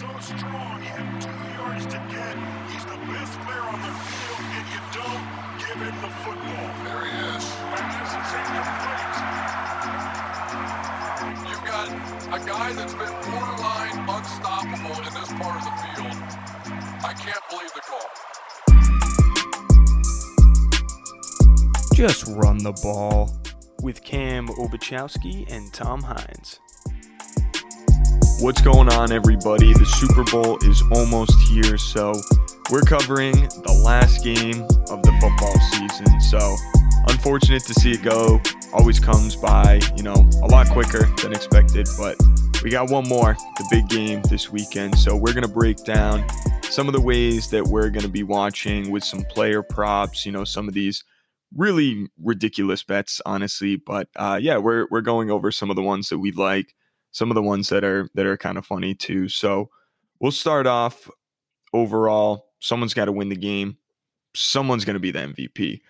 so 0.00 0.08
strong. 0.18 0.80
He 0.80 0.88
had 0.88 1.20
two 1.20 1.28
yards 1.60 1.84
to 1.92 2.00
get. 2.08 2.32
He's 2.72 2.84
the 2.88 2.96
best 3.12 3.36
player 3.44 3.60
on 3.68 3.84
the 3.84 3.92
field, 3.92 4.40
and 4.48 4.64
you 4.72 4.80
don't 4.96 5.28
give 5.60 5.76
him 5.76 5.92
the 6.00 6.08
football. 6.24 6.72
There 6.88 7.04
he 7.04 7.12
is. 7.36 7.44
Pass 7.76 8.16
is 8.16 8.32
incomplete. 8.32 9.20
You've 11.50 11.64
got 11.68 11.92
a 12.32 12.40
guy 12.48 12.72
that's 12.72 12.96
been 12.96 13.12
borderline 13.28 14.00
unstoppable 14.08 14.96
in 15.04 15.12
this 15.20 15.28
part 15.36 15.60
of 15.60 15.68
the 15.68 15.74
field. 15.84 16.16
I 17.04 17.12
can't 17.12 17.44
believe 17.50 17.72
the 17.76 17.84
call. 17.84 18.08
Just 21.92 22.24
run 22.38 22.56
the 22.56 22.72
ball 22.82 23.36
with 23.82 24.02
Cam 24.02 24.48
Obachowski 24.48 25.44
and 25.52 25.70
Tom 25.74 26.02
Hines. 26.02 26.58
What's 28.40 28.62
going 28.62 28.88
on, 28.88 29.12
everybody? 29.12 29.74
The 29.74 29.84
Super 29.84 30.24
Bowl 30.24 30.56
is 30.64 30.82
almost 30.92 31.38
here, 31.50 31.76
so 31.76 32.14
we're 32.70 32.80
covering 32.80 33.34
the 33.34 33.82
last 33.84 34.24
game 34.24 34.62
of 34.88 35.02
the 35.02 35.12
football 35.20 35.54
season. 35.72 36.18
So, 36.22 36.56
unfortunate 37.08 37.64
to 37.64 37.74
see 37.74 37.92
it 37.92 38.02
go. 38.02 38.40
Always 38.72 38.98
comes 38.98 39.36
by, 39.36 39.82
you 39.94 40.02
know, 40.02 40.14
a 40.42 40.46
lot 40.46 40.70
quicker 40.70 41.04
than 41.20 41.34
expected, 41.34 41.86
but 41.98 42.16
we 42.64 42.70
got 42.70 42.88
one 42.88 43.06
more, 43.06 43.36
the 43.58 43.66
big 43.70 43.90
game 43.90 44.22
this 44.30 44.50
weekend. 44.50 44.98
So, 44.98 45.14
we're 45.14 45.34
going 45.34 45.46
to 45.46 45.52
break 45.52 45.84
down 45.84 46.24
some 46.62 46.88
of 46.88 46.94
the 46.94 47.00
ways 47.02 47.50
that 47.50 47.64
we're 47.64 47.90
going 47.90 48.06
to 48.06 48.08
be 48.10 48.22
watching 48.22 48.90
with 48.90 49.04
some 49.04 49.22
player 49.24 49.62
props, 49.62 50.24
you 50.24 50.32
know, 50.32 50.44
some 50.44 50.66
of 50.66 50.72
these 50.72 51.04
really 51.54 52.06
ridiculous 52.22 52.82
bets, 52.84 53.20
honestly. 53.26 53.76
But 53.76 54.08
uh, 54.16 54.38
yeah, 54.40 54.56
we're 54.56 54.86
we're 54.90 55.02
going 55.02 55.30
over 55.30 55.52
some 55.52 55.68
of 55.68 55.76
the 55.76 55.82
ones 55.82 56.08
that 56.08 56.18
we 56.18 56.32
like, 56.32 56.74
some 57.12 57.30
of 57.30 57.34
the 57.34 57.42
ones 57.42 57.68
that 57.68 57.84
are 57.84 58.08
that 58.14 58.26
are 58.26 58.36
kind 58.36 58.58
of 58.58 58.66
funny 58.66 58.94
too. 58.94 59.28
So 59.28 59.70
we'll 60.20 60.32
start 60.32 60.66
off 60.66 61.10
overall. 61.72 62.46
Someone's 62.60 62.94
got 62.94 63.06
to 63.06 63.12
win 63.12 63.28
the 63.28 63.36
game. 63.36 63.76
Someone's 64.34 64.84
going 64.84 64.94
to 64.94 65.00
be 65.00 65.10
the 65.10 65.20
MVP. 65.20 65.80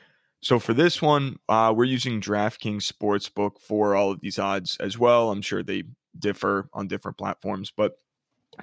So 0.42 0.58
for 0.58 0.72
this 0.72 1.02
one, 1.02 1.38
uh, 1.48 1.74
we're 1.76 1.84
using 1.84 2.20
DraftKings 2.20 2.90
Sportsbook 2.90 3.60
for 3.60 3.94
all 3.94 4.12
of 4.12 4.20
these 4.20 4.38
odds 4.38 4.76
as 4.80 4.98
well. 4.98 5.30
I'm 5.30 5.42
sure 5.42 5.62
they 5.62 5.84
differ 6.18 6.68
on 6.72 6.88
different 6.88 7.18
platforms, 7.18 7.70
but 7.76 7.98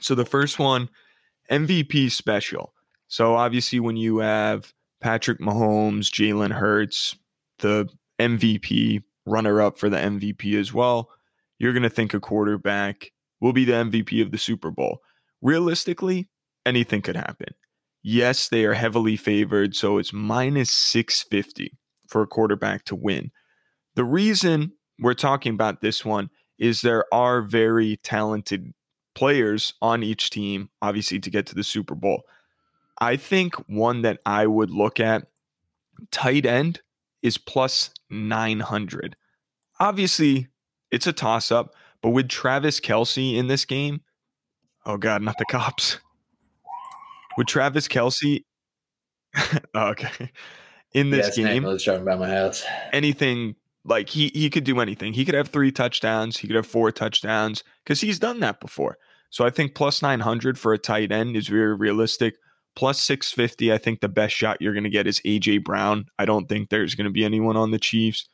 so 0.01 0.15
the 0.15 0.25
first 0.25 0.57
one, 0.57 0.89
MVP 1.51 2.11
special. 2.11 2.73
So 3.07 3.35
obviously, 3.35 3.79
when 3.79 3.95
you 3.95 4.17
have 4.17 4.73
Patrick 5.01 5.39
Mahomes, 5.39 6.09
Jalen 6.11 6.51
Hurts, 6.51 7.15
the 7.59 7.89
MVP, 8.19 9.03
runner 9.25 9.61
up 9.61 9.77
for 9.77 9.89
the 9.89 9.97
MVP 9.97 10.59
as 10.59 10.73
well, 10.73 11.09
you're 11.59 11.73
going 11.73 11.83
to 11.83 11.89
think 11.89 12.13
a 12.13 12.19
quarterback 12.19 13.11
will 13.39 13.53
be 13.53 13.65
the 13.65 13.73
MVP 13.73 14.21
of 14.21 14.31
the 14.31 14.37
Super 14.37 14.71
Bowl. 14.71 14.99
Realistically, 15.41 16.29
anything 16.65 17.01
could 17.01 17.15
happen. 17.15 17.53
Yes, 18.03 18.49
they 18.49 18.65
are 18.65 18.73
heavily 18.73 19.17
favored, 19.17 19.75
so 19.75 19.97
it's 19.97 20.13
minus 20.13 20.71
650 20.71 21.77
for 22.07 22.21
a 22.21 22.27
quarterback 22.27 22.85
to 22.85 22.95
win. 22.95 23.31
The 23.95 24.05
reason 24.05 24.73
we're 24.99 25.13
talking 25.13 25.53
about 25.53 25.81
this 25.81 26.05
one 26.05 26.29
is 26.57 26.81
there 26.81 27.05
are 27.13 27.41
very 27.41 27.97
talented 27.97 28.73
players 29.13 29.73
on 29.81 30.03
each 30.03 30.29
team, 30.29 30.69
obviously, 30.81 31.19
to 31.19 31.29
get 31.29 31.45
to 31.47 31.55
the 31.55 31.63
Super 31.63 31.95
Bowl. 31.95 32.23
I 32.99 33.15
think 33.15 33.55
one 33.67 34.01
that 34.03 34.19
I 34.25 34.47
would 34.47 34.71
look 34.71 34.99
at 34.99 35.27
tight 36.11 36.45
end 36.45 36.81
is 37.21 37.37
plus 37.37 37.91
900. 38.09 39.15
Obviously, 39.79 40.47
it's 40.91 41.07
a 41.07 41.13
toss 41.13 41.51
up, 41.51 41.73
but 42.01 42.09
with 42.09 42.29
Travis 42.29 42.79
Kelce 42.79 43.35
in 43.35 43.47
this 43.47 43.65
game, 43.65 44.01
oh 44.85 44.97
God, 44.97 45.21
not 45.21 45.37
the 45.37 45.45
cops. 45.45 45.99
With 47.37 47.47
Travis 47.47 47.87
Kelce, 47.87 48.43
oh, 49.75 49.87
okay, 49.89 50.31
in 50.93 51.09
this 51.09 51.37
yeah, 51.37 51.45
game, 51.45 51.65
I 51.65 51.69
was 51.69 51.83
driving 51.83 52.05
by 52.05 52.15
my 52.15 52.29
house. 52.29 52.65
anything 52.91 53.55
like 53.85 54.09
he 54.09 54.31
he 54.33 54.49
could 54.49 54.63
do 54.63 54.79
anything. 54.79 55.13
He 55.13 55.25
could 55.25 55.35
have 55.35 55.49
three 55.49 55.71
touchdowns. 55.71 56.37
He 56.37 56.47
could 56.47 56.55
have 56.55 56.67
four 56.67 56.91
touchdowns 56.91 57.63
because 57.83 58.01
he's 58.01 58.19
done 58.19 58.39
that 58.39 58.59
before. 58.59 58.97
So 59.29 59.45
I 59.45 59.49
think 59.49 59.75
plus 59.75 60.01
900 60.01 60.57
for 60.57 60.73
a 60.73 60.77
tight 60.77 61.11
end 61.11 61.35
is 61.35 61.47
very 61.47 61.75
realistic 61.75 62.35
plus 62.77 63.01
650 63.01 63.73
i 63.73 63.77
think 63.79 64.01
the 64.01 64.07
best 64.07 64.35
shot 64.35 64.61
you're 64.61 64.73
going 64.73 64.83
to 64.83 64.89
get 64.89 65.07
is 65.07 65.19
aj 65.21 65.63
brown 65.63 66.05
i 66.19 66.25
don't 66.25 66.47
think 66.47 66.69
there's 66.69 66.93
going 66.93 67.05
to 67.05 67.11
be 67.11 67.25
anyone 67.25 67.57
on 67.57 67.71
the 67.71 67.79
chiefs 67.79 68.29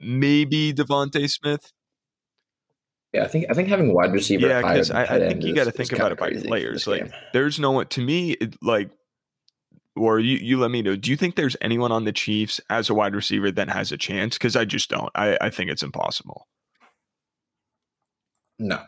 maybe 0.00 0.72
devonta 0.72 1.28
smith 1.30 1.72
Yeah, 3.12 3.24
I 3.24 3.28
think 3.28 3.46
I 3.50 3.54
think 3.54 3.68
having 3.68 3.92
wide 3.94 4.12
receiver. 4.12 4.46
yeah 4.48 4.60
because 4.62 4.90
I, 4.90 5.04
I 5.04 5.18
think 5.18 5.44
you 5.44 5.54
got 5.54 5.64
to 5.64 5.72
think 5.72 5.92
about 5.92 6.12
it 6.12 6.18
by 6.18 6.30
players 6.32 6.86
like 6.86 7.04
game. 7.04 7.12
there's 7.32 7.58
no 7.58 7.72
one 7.72 7.86
to 7.88 8.00
me 8.00 8.32
it, 8.32 8.54
like 8.62 8.90
or 9.96 10.20
you, 10.20 10.36
you 10.38 10.58
let 10.58 10.70
me 10.70 10.80
know 10.82 10.94
do 10.94 11.10
you 11.10 11.16
think 11.16 11.34
there's 11.34 11.56
anyone 11.60 11.90
on 11.90 12.04
the 12.04 12.12
chiefs 12.12 12.60
as 12.70 12.88
a 12.88 12.94
wide 12.94 13.14
receiver 13.16 13.50
that 13.50 13.68
has 13.68 13.90
a 13.90 13.96
chance 13.96 14.36
because 14.38 14.54
i 14.54 14.64
just 14.64 14.88
don't 14.90 15.10
I, 15.16 15.36
I 15.40 15.50
think 15.50 15.70
it's 15.70 15.82
impossible 15.82 16.46
no, 18.60 18.80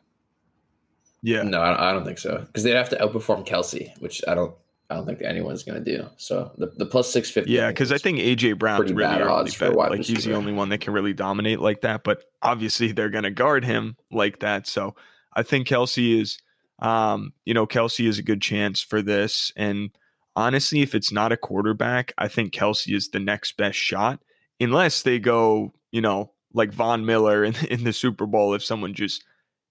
yeah 1.22 1.42
no, 1.42 1.60
I 1.62 1.68
don't, 1.70 1.80
I 1.80 1.92
don't 1.92 2.04
think 2.04 2.18
so 2.18 2.38
because 2.38 2.62
they'd 2.64 2.74
have 2.74 2.88
to 2.90 2.96
outperform 2.96 3.46
Kelce, 3.46 3.96
which 4.00 4.20
I 4.26 4.34
don't. 4.34 4.52
I 4.90 4.94
don't 4.94 5.06
think 5.06 5.22
anyone's 5.22 5.62
going 5.62 5.82
to 5.82 5.96
do. 5.96 6.06
So 6.16 6.50
the, 6.58 6.66
the 6.66 6.84
plus 6.84 7.12
six 7.12 7.30
fifty. 7.30 7.52
Yeah, 7.52 7.68
because 7.68 7.92
I 7.92 7.98
think 7.98 8.18
AJ 8.18 8.58
Brown's 8.58 8.80
pretty 8.80 8.94
really 8.94 9.18
bad 9.18 9.22
odds 9.22 9.54
for 9.54 9.66
a 9.66 9.68
bet. 9.68 9.76
wide 9.76 9.90
Like 9.92 10.00
he's 10.00 10.24
the 10.24 10.34
only 10.34 10.52
one 10.52 10.68
that 10.70 10.80
can 10.80 10.92
really 10.92 11.12
dominate 11.12 11.60
like 11.60 11.82
that. 11.82 12.02
But 12.02 12.24
obviously 12.42 12.90
they're 12.90 13.08
going 13.08 13.24
to 13.24 13.30
guard 13.30 13.64
him 13.64 13.96
like 14.10 14.40
that. 14.40 14.66
So 14.66 14.96
I 15.34 15.44
think 15.44 15.68
Kelce 15.68 16.20
is, 16.20 16.38
um, 16.80 17.32
you 17.44 17.54
know, 17.54 17.66
Kelce 17.66 18.06
is 18.06 18.18
a 18.18 18.22
good 18.22 18.42
chance 18.42 18.82
for 18.82 19.00
this. 19.00 19.52
And 19.56 19.90
honestly, 20.34 20.80
if 20.82 20.94
it's 20.94 21.12
not 21.12 21.32
a 21.32 21.36
quarterback, 21.36 22.12
I 22.18 22.26
think 22.26 22.52
Kelce 22.52 22.92
is 22.92 23.10
the 23.10 23.20
next 23.20 23.56
best 23.56 23.78
shot, 23.78 24.20
unless 24.58 25.02
they 25.02 25.20
go, 25.20 25.72
you 25.92 26.00
know, 26.00 26.32
like 26.52 26.72
Von 26.72 27.06
Miller 27.06 27.44
in, 27.44 27.54
in 27.70 27.84
the 27.84 27.92
Super 27.92 28.26
Bowl. 28.26 28.54
If 28.54 28.64
someone 28.64 28.94
just, 28.94 29.24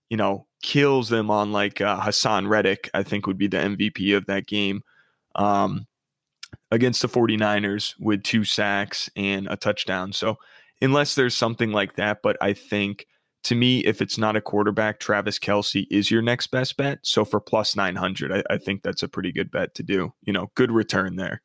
you 0.09 0.15
know, 0.15 0.47
kills 0.63 1.09
them 1.09 1.29
on 1.29 1.51
like 1.51 1.81
uh, 1.81 1.99
Haason 1.99 2.47
Reddick, 2.47 2.89
I 2.93 3.03
think 3.03 3.27
would 3.27 3.37
be 3.37 3.47
the 3.47 3.57
MVP 3.57 4.15
of 4.15 4.25
that 4.27 4.47
game. 4.47 4.83
Um, 5.39 5.87
against 6.71 7.01
the 7.01 7.07
49ers 7.07 7.95
with 7.99 8.23
two 8.23 8.43
sacks 8.43 9.09
and 9.15 9.47
a 9.49 9.55
touchdown. 9.55 10.13
So, 10.13 10.37
unless 10.81 11.15
there's 11.15 11.35
something 11.35 11.71
like 11.71 11.95
that, 11.95 12.19
but 12.21 12.37
I 12.41 12.53
think 12.53 13.05
to 13.45 13.55
me, 13.55 13.79
if 13.85 14.01
it's 14.01 14.17
not 14.17 14.35
a 14.35 14.41
quarterback, 14.41 14.99
Travis 14.99 15.39
Kelce 15.39 15.85
is 15.89 16.11
your 16.11 16.21
next 16.21 16.47
best 16.47 16.75
bet. 16.77 16.99
So, 17.03 17.23
for 17.25 17.39
plus 17.39 17.75
900, 17.75 18.31
I, 18.31 18.43
I 18.53 18.57
think 18.57 18.83
that's 18.83 19.01
a 19.03 19.07
pretty 19.07 19.31
good 19.31 19.49
bet 19.51 19.73
to 19.75 19.83
do. 19.83 20.13
You 20.23 20.33
know, 20.33 20.51
good 20.55 20.71
return 20.71 21.15
there. 21.15 21.41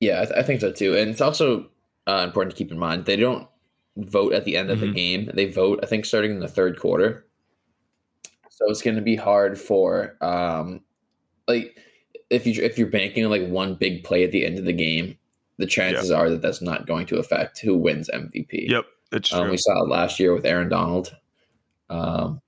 Yeah, 0.00 0.22
I, 0.22 0.24
th- 0.24 0.38
I 0.38 0.42
think 0.42 0.60
so 0.60 0.72
too. 0.72 0.96
And 0.96 1.10
it's 1.10 1.20
also 1.20 1.68
uh, 2.08 2.22
important 2.24 2.56
to 2.56 2.58
keep 2.58 2.72
in 2.72 2.78
mind 2.78 3.04
they 3.04 3.16
don't 3.16 3.46
vote 3.96 4.32
at 4.32 4.44
the 4.44 4.56
end 4.56 4.70
of 4.70 4.80
the 4.80 4.86
Mhm. 4.86 4.94
game. 4.94 5.30
They 5.34 5.46
vote, 5.46 5.80
I 5.82 5.86
think, 5.86 6.04
starting 6.04 6.32
in 6.32 6.40
the 6.40 6.48
third 6.48 6.78
quarter. 6.78 7.26
So 8.54 8.68
it's 8.68 8.82
going 8.82 8.96
to 8.96 9.02
be 9.02 9.16
hard 9.16 9.58
for 9.58 10.14
um, 10.20 10.82
like 11.48 11.74
if 12.28 12.46
you 12.46 12.62
if 12.62 12.76
you're 12.76 12.86
banking 12.86 13.24
on 13.24 13.30
like 13.30 13.48
one 13.48 13.76
big 13.76 14.04
play 14.04 14.24
at 14.24 14.30
the 14.30 14.44
end 14.44 14.58
of 14.58 14.66
the 14.66 14.74
game, 14.74 15.16
the 15.56 15.66
chances 15.66 16.10
are 16.10 16.28
that 16.28 16.42
that's 16.42 16.60
not 16.60 16.86
going 16.86 17.06
to 17.06 17.18
affect 17.18 17.60
who 17.60 17.74
wins 17.78 18.10
MVP. 18.12 18.68
Yep, 18.68 18.84
that's 19.10 19.30
true. 19.30 19.38
Um, 19.38 19.48
we 19.48 19.56
saw 19.56 19.82
it 19.82 19.88
last 19.88 20.20
year 20.20 20.34
with 20.34 20.44
Aaron 20.44 20.68
Donald. 20.68 21.16
Um, 21.88 22.42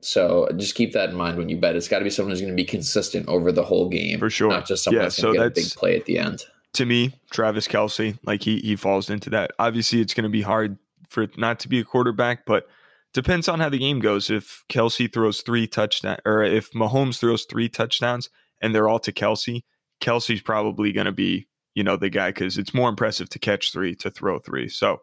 so 0.00 0.48
just 0.56 0.74
keep 0.74 0.92
that 0.94 1.10
in 1.10 1.16
mind 1.16 1.38
when 1.38 1.48
you 1.48 1.58
bet. 1.58 1.76
It's 1.76 1.86
got 1.86 2.00
to 2.00 2.04
be 2.04 2.10
someone 2.10 2.32
who's 2.32 2.40
going 2.40 2.52
to 2.52 2.60
be 2.60 2.64
consistent 2.64 3.28
over 3.28 3.52
the 3.52 3.62
whole 3.62 3.88
game, 3.88 4.18
For 4.18 4.30
sure. 4.30 4.50
Not 4.50 4.66
just 4.66 4.82
someone 4.82 5.02
Yeah, 5.02 5.04
that's 5.04 5.22
going 5.22 5.34
to 5.34 5.40
get 5.40 5.46
a 5.46 5.50
big 5.50 5.70
play 5.70 5.96
at 5.96 6.06
the 6.06 6.18
end. 6.18 6.42
to 6.72 6.84
me, 6.84 7.14
Travis 7.30 7.68
Kelce, 7.68 8.18
like 8.24 8.42
he 8.42 8.58
he 8.58 8.74
falls 8.74 9.08
into 9.10 9.30
that. 9.30 9.52
Obviously, 9.60 10.00
it's 10.00 10.12
going 10.12 10.24
to 10.24 10.28
be 10.28 10.42
hard 10.42 10.76
for 11.08 11.22
it 11.22 11.38
not 11.38 11.60
to 11.60 11.68
be 11.68 11.78
a 11.78 11.84
quarterback, 11.84 12.44
but 12.46 12.66
depends 13.12 13.48
on 13.48 13.60
how 13.60 13.68
the 13.68 13.78
game 13.78 14.00
goes. 14.00 14.30
If 14.30 14.64
Kelce 14.68 15.12
throws 15.12 15.40
three 15.40 15.66
touchdowns, 15.66 16.20
or 16.24 16.42
if 16.42 16.70
Mahomes 16.72 17.18
throws 17.18 17.44
three 17.44 17.68
touchdowns 17.68 18.30
and 18.60 18.74
they're 18.74 18.88
all 18.88 19.00
to 19.00 19.12
Kelce, 19.12 19.62
Kelce's 20.00 20.40
probably 20.40 20.92
going 20.92 21.06
to 21.06 21.12
be 21.12 21.48
you 21.74 21.82
know 21.82 21.96
the 21.96 22.10
guy 22.10 22.30
because 22.30 22.58
it's 22.58 22.74
more 22.74 22.88
impressive 22.88 23.28
to 23.30 23.38
catch 23.38 23.72
three 23.72 23.94
to 23.96 24.10
throw 24.10 24.38
three. 24.38 24.68
So, 24.68 24.98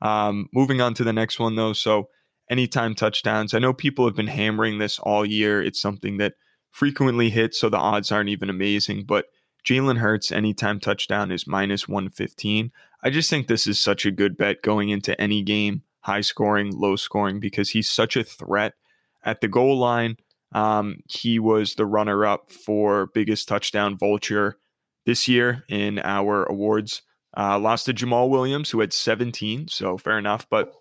um, 0.00 0.48
moving 0.52 0.80
on 0.80 0.94
to 0.94 1.04
the 1.04 1.12
next 1.12 1.38
one 1.38 1.56
though, 1.56 1.72
so 1.72 2.08
anytime 2.50 2.94
touchdowns. 2.94 3.54
I 3.54 3.58
know 3.58 3.72
people 3.72 4.04
have 4.06 4.16
been 4.16 4.26
hammering 4.26 4.78
this 4.78 4.98
all 4.98 5.24
year. 5.24 5.62
It's 5.62 5.80
something 5.80 6.18
that 6.18 6.34
frequently 6.70 7.30
hits, 7.30 7.58
so 7.58 7.68
the 7.68 7.78
odds 7.78 8.12
aren't 8.12 8.28
even 8.28 8.50
amazing, 8.50 9.04
but 9.04 9.26
Jalen 9.64 9.98
Hurts 9.98 10.30
anytime 10.30 10.78
touchdown 10.78 11.30
is 11.30 11.46
minus 11.46 11.88
115. 11.88 12.70
I 13.02 13.10
just 13.10 13.30
think 13.30 13.46
this 13.46 13.66
is 13.66 13.80
such 13.80 14.04
a 14.04 14.10
good 14.10 14.36
bet 14.36 14.62
going 14.62 14.90
into 14.90 15.18
any 15.20 15.42
game, 15.42 15.82
high 16.04 16.20
scoring, 16.20 16.72
low 16.72 16.96
scoring, 16.96 17.40
because 17.40 17.70
he's 17.70 17.88
such 17.88 18.16
a 18.16 18.24
threat 18.24 18.74
at 19.24 19.40
the 19.40 19.48
goal 19.48 19.78
line. 19.78 20.16
Um, 20.52 20.98
he 21.08 21.38
was 21.38 21.74
the 21.74 21.86
runner 21.86 22.24
up 22.24 22.50
for 22.52 23.06
biggest 23.14 23.48
touchdown 23.48 23.98
vulture 23.98 24.58
this 25.06 25.26
year 25.26 25.64
in 25.68 25.98
our 25.98 26.44
awards. 26.44 27.02
Uh, 27.36 27.58
lost 27.58 27.86
to 27.86 27.94
Jamaal 27.94 28.28
Williams, 28.28 28.70
who 28.70 28.80
had 28.80 28.92
17, 28.92 29.68
so 29.68 29.98
fair 29.98 30.18
enough. 30.18 30.46
But 30.48 30.72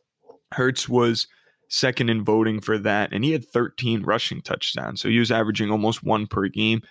Hurts 0.52 0.88
was 0.88 1.28
second 1.70 2.10
in 2.10 2.24
voting 2.24 2.62
for 2.62 2.78
that, 2.78 3.14
and 3.14 3.24
he 3.24 3.32
had 3.32 3.48
13 3.48 4.04
rushing 4.04 4.42
touchdowns. 4.42 5.02
So 5.02 5.10
he 5.10 5.18
was 5.18 5.32
averaging 5.32 5.72
almost 5.72 6.04
one 6.04 6.28
per 6.28 6.48
game. 6.48 6.82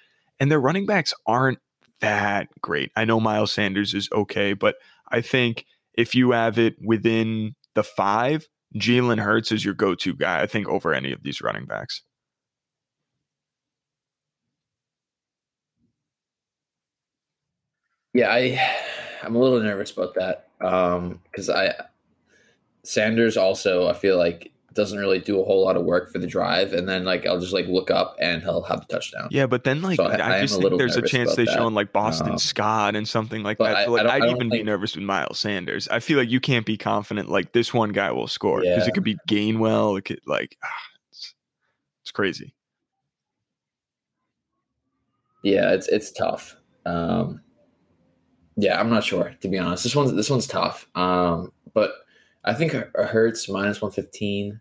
And 0.41 0.51
their 0.51 0.59
running 0.59 0.87
backs 0.87 1.15
aren't 1.27 1.59
that 2.01 2.49
great. 2.61 2.91
I 2.97 3.05
know 3.05 3.21
Miles 3.21 3.53
Sanders 3.53 3.95
is 3.95 4.09
okay, 4.11 4.55
but 4.55 4.77
I 5.09 5.21
think 5.21 5.67
if 5.95 6.15
you 6.15 6.33
have 6.33 6.59
it 6.59 6.75
within 6.85 7.55
the 7.75 7.83
five, 7.83 8.47
Jalen 8.77 9.21
Hurts 9.21 9.53
is 9.53 9.65
your 9.65 9.75
go 9.75 9.95
to 9.97 10.15
guy, 10.15 10.41
I 10.43 10.47
think, 10.47 10.69
over 10.69 10.95
any 10.95 11.13
of 11.13 11.23
these 11.23 11.41
running 11.41 11.67
backs. 11.67 12.03
Yeah, 18.15 18.29
I 18.31 18.61
I'm 19.23 19.35
a 19.35 19.39
little 19.39 19.61
nervous 19.61 19.91
about 19.91 20.15
that 20.15 20.49
Um, 20.61 21.21
because 21.31 21.49
I 21.49 21.75
Sanders 22.85 23.37
also 23.37 23.89
I 23.89 23.95
feel 23.95 24.19
like 24.19 24.52
doesn't 24.75 24.99
really 24.99 25.19
do 25.19 25.41
a 25.41 25.45
whole 25.45 25.65
lot 25.65 25.77
of 25.77 25.85
work 25.85 26.13
for 26.13 26.19
the 26.19 26.27
drive, 26.27 26.73
and 26.73 26.89
then 26.89 27.05
like 27.05 27.27
I'll 27.27 27.41
just 27.41 27.53
like 27.53 27.67
look 27.67 27.91
up 27.91 28.17
and 28.21 28.43
he'll 28.43 28.63
have 28.63 28.83
a 28.83 28.87
touchdown. 28.87 29.29
Yeah, 29.31 29.47
but 29.47 29.65
then 29.65 29.83
like 29.83 29.97
so 29.97 30.05
I, 30.05 30.17
I, 30.17 30.39
I 30.39 30.41
just 30.43 30.61
think 30.61 30.79
there's 30.79 30.97
a 30.97 31.03
chance 31.03 31.35
they 31.35 31.45
show 31.45 31.67
in 31.67 31.75
like 31.75 31.93
Boston 31.93 32.33
um, 32.33 32.39
Scott 32.39 32.97
and 32.97 33.09
something 33.09 33.43
like 33.43 33.59
that. 33.59 33.77
I, 33.77 33.87
like, 33.87 34.07
I'd 34.07 34.25
even 34.25 34.39
think, 34.39 34.53
be 34.53 34.63
nervous 34.63 34.95
with 34.95 35.05
Miles 35.05 35.39
Sanders. 35.39 35.89
I 35.89 36.01
feel 36.01 36.19
like 36.19 36.31
you 36.31 36.41
can't 36.41 36.67
be 36.67 36.77
confident 36.77 37.29
like 37.29 37.53
this 37.53 37.73
one 37.75 37.91
guy 37.93 38.11
will 38.13 38.29
score 38.29 38.61
because 38.61 38.85
yeah. 38.85 38.89
it 38.89 38.95
could 38.95 39.05
be 39.05 39.19
Gainwell. 39.29 39.99
It 39.99 40.03
could 40.03 40.21
like 40.27 40.57
ah, 40.65 40.69
it's, 41.11 41.35
it's 42.03 42.11
crazy. 42.11 42.55
Yeah, 45.43 45.73
it's 45.73 45.89
it's 45.89 46.13
tough. 46.13 46.57
Um, 46.87 47.41
yeah, 48.57 48.79
I'm 48.79 48.91
not 48.91 49.05
sure 49.05 49.35
to 49.41 49.49
be 49.49 49.59
honest. 49.59 49.83
This 49.83 49.97
one's 49.97 50.13
this 50.13 50.31
one's 50.31 50.47
tough. 50.47 50.89
Um, 50.95 51.53
but 51.75 51.93
I 52.45 52.55
think 52.55 52.73
Hurts 52.73 53.49
minus 53.49 53.81
one 53.81 53.93
fifteen. 53.93 54.61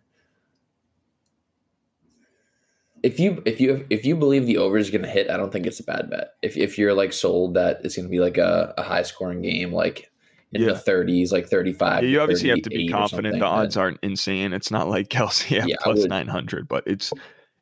If 3.04 3.20
you 3.20 3.42
if 3.46 3.60
you 3.60 3.86
if 3.90 4.06
you 4.06 4.16
believe 4.16 4.46
the 4.46 4.58
over 4.58 4.78
is 4.78 4.92
going 4.92 5.02
to 5.02 5.10
hit, 5.10 5.30
I 5.30 5.38
don't 5.38 5.52
think 5.52 5.66
it's 5.66 5.80
a 5.80 5.84
bad 5.84 6.10
bet. 6.10 6.36
If 6.42 6.56
if 6.58 6.78
you're 6.78 6.94
like 6.94 7.14
sold 7.14 7.56
that 7.56 7.82
it's 7.84 7.96
going 7.96 8.08
to 8.08 8.12
be 8.12 8.20
like 8.20 8.38
a, 8.38 8.74
a 8.78 8.84
high 8.84 9.02
scoring 9.02 9.42
game, 9.42 9.74
like 9.74 10.12
in 10.54 10.62
yeah. 10.62 10.74
the 10.74 10.74
30s, 10.74 11.32
like 11.32 11.48
35. 11.48 12.04
Yeah, 12.04 12.10
you 12.10 12.22
obviously 12.22 12.50
have 12.50 12.62
to 12.62 12.70
be 12.70 12.90
confident. 12.90 13.40
The 13.40 13.46
odds 13.46 13.78
aren't 13.78 14.00
insane. 14.04 14.54
It's 14.54 14.70
not 14.70 14.90
like 14.90 15.08
Kelce 15.08 15.60
at 15.60 15.68
yeah, 15.70 15.76
plus 15.82 16.04
900, 16.04 16.68
but 16.68 16.84
it's 16.86 17.12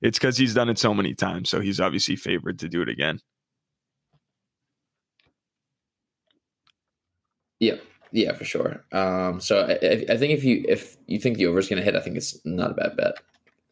it's 0.01 0.17
because 0.17 0.37
he's 0.37 0.53
done 0.53 0.69
it 0.69 0.77
so 0.77 0.93
many 0.93 1.13
times. 1.13 1.49
So 1.49 1.59
he's 1.59 1.79
obviously 1.79 2.15
favored 2.15 2.59
to 2.59 2.69
do 2.69 2.81
it 2.81 2.89
again. 2.89 3.19
Yeah, 7.59 7.75
yeah, 8.11 8.33
for 8.33 8.45
sure. 8.45 8.83
Um, 8.91 9.39
so 9.39 9.65
I, 9.65 10.05
I 10.11 10.17
think 10.17 10.33
if 10.33 10.43
you 10.43 10.65
if 10.67 10.97
you 11.07 11.19
think 11.19 11.37
the 11.37 11.47
over 11.47 11.59
is 11.59 11.69
going 11.69 11.77
to 11.77 11.83
hit, 11.83 11.95
I 11.95 11.99
think 11.99 12.17
it's 12.17 12.39
not 12.45 12.71
a 12.71 12.73
bad 12.73 12.97
bet 12.97 13.15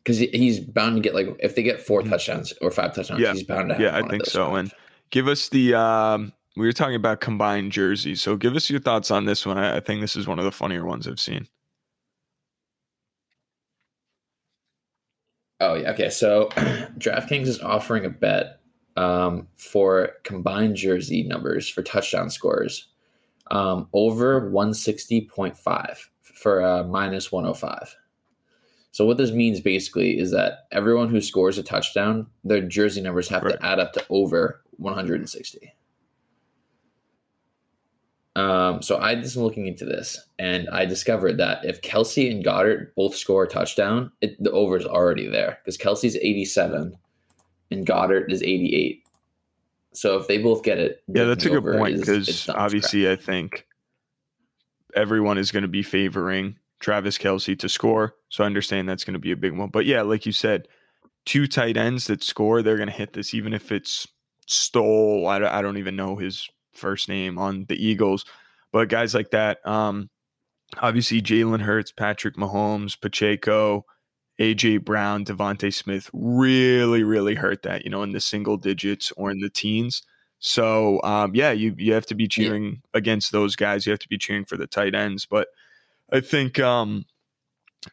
because 0.04 0.20
he's 0.20 0.60
bound 0.60 0.96
to 0.96 1.02
get 1.02 1.16
like 1.16 1.28
if 1.40 1.56
they 1.56 1.64
get 1.64 1.82
4 1.82 2.02
mm-hmm. 2.02 2.10
touchdowns 2.10 2.54
or 2.62 2.72
five 2.72 2.94
touchdowns, 2.94 3.20
yeah. 3.20 3.34
he's 3.34 3.44
bound 3.44 3.70
to. 3.70 3.82
yeah, 3.82 3.98
I 3.98 4.08
think 4.08 4.26
so. 4.26 4.56
And 4.56 4.72
give 5.10 5.28
us 5.28 5.50
the 5.50 5.76
um, 5.76 6.34
we 6.56 6.66
were 6.66 6.74
talking 6.74 6.96
about 6.96 7.20
combined 7.20 7.72
jerseys, 7.72 8.22
so 8.22 8.36
give 8.38 8.56
us 8.56 8.70
your 8.70 8.80
thoughts 8.80 9.12
on 9.12 9.26
this 9.26 9.46
one. 9.46 9.58
I, 9.58 9.78
I 9.78 9.80
think 9.80 10.02
this 10.02 10.16
is 10.16 10.28
one 10.28 10.40
of 10.40 10.46
the 10.46 10.52
funnier 10.52 10.86
ones 10.86 11.08
I've 11.08 11.20
seen. 11.20 11.48
Oh 15.60 15.74
yeah, 15.74 15.92
okay. 15.92 16.10
So 16.10 16.50
DraftKings 17.00 17.48
is 17.48 17.60
offering 17.60 18.06
a 18.06 18.10
bet 18.10 18.60
um, 18.96 19.48
for 19.56 20.12
combined 20.24 20.76
jersey 20.76 21.24
numbers 21.24 21.68
for 21.68 21.82
touchdown 21.82 22.30
scores 22.30 22.88
um, 23.52 23.88
over 23.94 24.50
160.5 24.52 25.98
for 26.22 26.60
a 26.60 26.84
minus 26.84 27.32
105. 27.32 27.96
So 28.92 29.06
what 29.06 29.18
this 29.18 29.32
means 29.32 29.60
basically 29.60 30.18
is 30.18 30.32
that 30.32 30.68
everyone 30.72 31.10
who 31.10 31.22
scores 31.22 31.58
a 31.58 31.64
touchdown, 31.64 32.28
their 32.44 32.62
jersey 32.62 33.02
numbers 33.02 33.30
have 33.30 33.44
to 33.44 33.64
add 33.64 33.80
up 33.80 33.94
to 33.94 34.06
over 34.10 34.62
160. 34.78 35.74
Um, 38.36 38.84
so 38.84 39.00
I 39.00 39.16
just 39.16 39.36
looking 39.36 39.66
into 39.66 39.84
this, 39.84 40.20
and 40.38 40.70
I 40.70 40.86
discovered 40.86 41.38
that 41.38 41.66
if 41.66 41.82
Kelce 41.82 42.32
and 42.32 42.44
Goedert 42.44 42.94
both 42.96 43.16
score 43.16 43.46
a 43.46 43.48
touchdown, 43.48 44.12
it, 44.22 44.42
the 44.42 44.52
over 44.52 44.78
is 44.78 44.86
already 44.86 45.28
there 45.28 45.58
because 45.64 45.76
Kelce's 45.76 46.16
87 46.16 46.96
and 47.72 47.86
Goedert 47.86 48.32
is 48.32 48.44
88. 48.44 49.04
So 49.94 50.18
if 50.18 50.28
they 50.28 50.38
both 50.38 50.64
get 50.64 50.78
it, 50.78 51.02
yeah, 51.08 51.24
that's 51.24 51.46
a 51.46 51.50
good 51.50 51.64
point 51.64 52.00
because 52.00 52.50
obviously 52.50 53.10
I 53.10 53.16
think 53.16 53.66
everyone 54.96 55.38
is 55.38 55.52
going 55.52 55.64
to 55.64 55.68
be 55.68 55.84
favoring 55.84 56.58
Travis 56.80 57.18
Kelce 57.18 57.58
to 57.60 57.70
score. 57.70 58.16
So 58.30 58.44
I 58.44 58.48
understand 58.48 58.88
that's 58.88 59.04
going 59.04 59.14
to 59.14 59.20
be 59.20 59.32
a 59.32 59.38
big 59.38 59.58
one. 59.58 59.70
But 59.70 59.86
yeah, 59.86 60.02
like 60.02 60.26
you 60.26 60.32
said, 60.32 60.68
two 61.26 61.48
tight 61.48 61.78
ends 61.78 62.08
that 62.08 62.24
score, 62.24 62.62
they're 62.62 62.78
going 62.78 62.90
to 62.90 62.94
hit 62.94 63.14
this, 63.14 63.34
even 63.34 63.54
if 63.54 63.72
it's 63.72 64.08
Stoll. 64.46 65.28
I, 65.28 65.38
I 65.38 65.62
don't 65.62 65.78
even 65.78 65.96
know 65.96 66.16
his 66.16 66.50
first 66.74 67.10
name 67.10 67.38
on 67.38 67.66
the 67.68 67.76
Eagles, 67.76 68.24
but 68.72 68.90
guys 68.90 69.14
like 69.14 69.32
that. 69.32 69.66
Um, 69.68 70.10
obviously, 70.80 71.22
Jalen 71.22 71.62
Hurts, 71.62 71.92
Patrick 71.92 72.36
Mahomes, 72.36 73.00
Pacheco, 73.00 73.86
AJ 74.40 74.86
Brown, 74.86 75.26
DeVonta 75.26 75.74
Smith 75.74 76.10
really, 76.14 77.04
really 77.04 77.36
hurt 77.36 77.64
that, 77.64 77.84
you 77.84 77.90
know, 77.90 78.04
in 78.04 78.12
the 78.12 78.20
single 78.20 78.58
digits 78.58 79.12
or 79.18 79.32
in 79.32 79.40
the 79.40 79.50
teens. 79.50 80.04
So 80.40 81.02
um, 81.04 81.34
yeah, 81.34 81.52
you 81.52 81.74
you 81.78 81.94
have 81.94 82.06
to 82.08 82.16
be 82.16 82.28
cheering 82.28 82.64
yeah. 82.66 82.78
against 82.94 83.32
those 83.32 83.56
guys. 83.56 83.86
You 83.86 83.92
have 83.92 84.00
to 84.00 84.10
be 84.10 84.18
cheering 84.18 84.46
for 84.46 84.58
the 84.58 84.68
tight 84.68 84.94
ends. 84.94 85.26
But 85.26 85.48
I 86.12 86.20
think 86.20 86.60
um, 86.60 87.06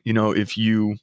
you 0.05 0.13
know, 0.13 0.33
if 0.33 0.59
you 0.59 0.97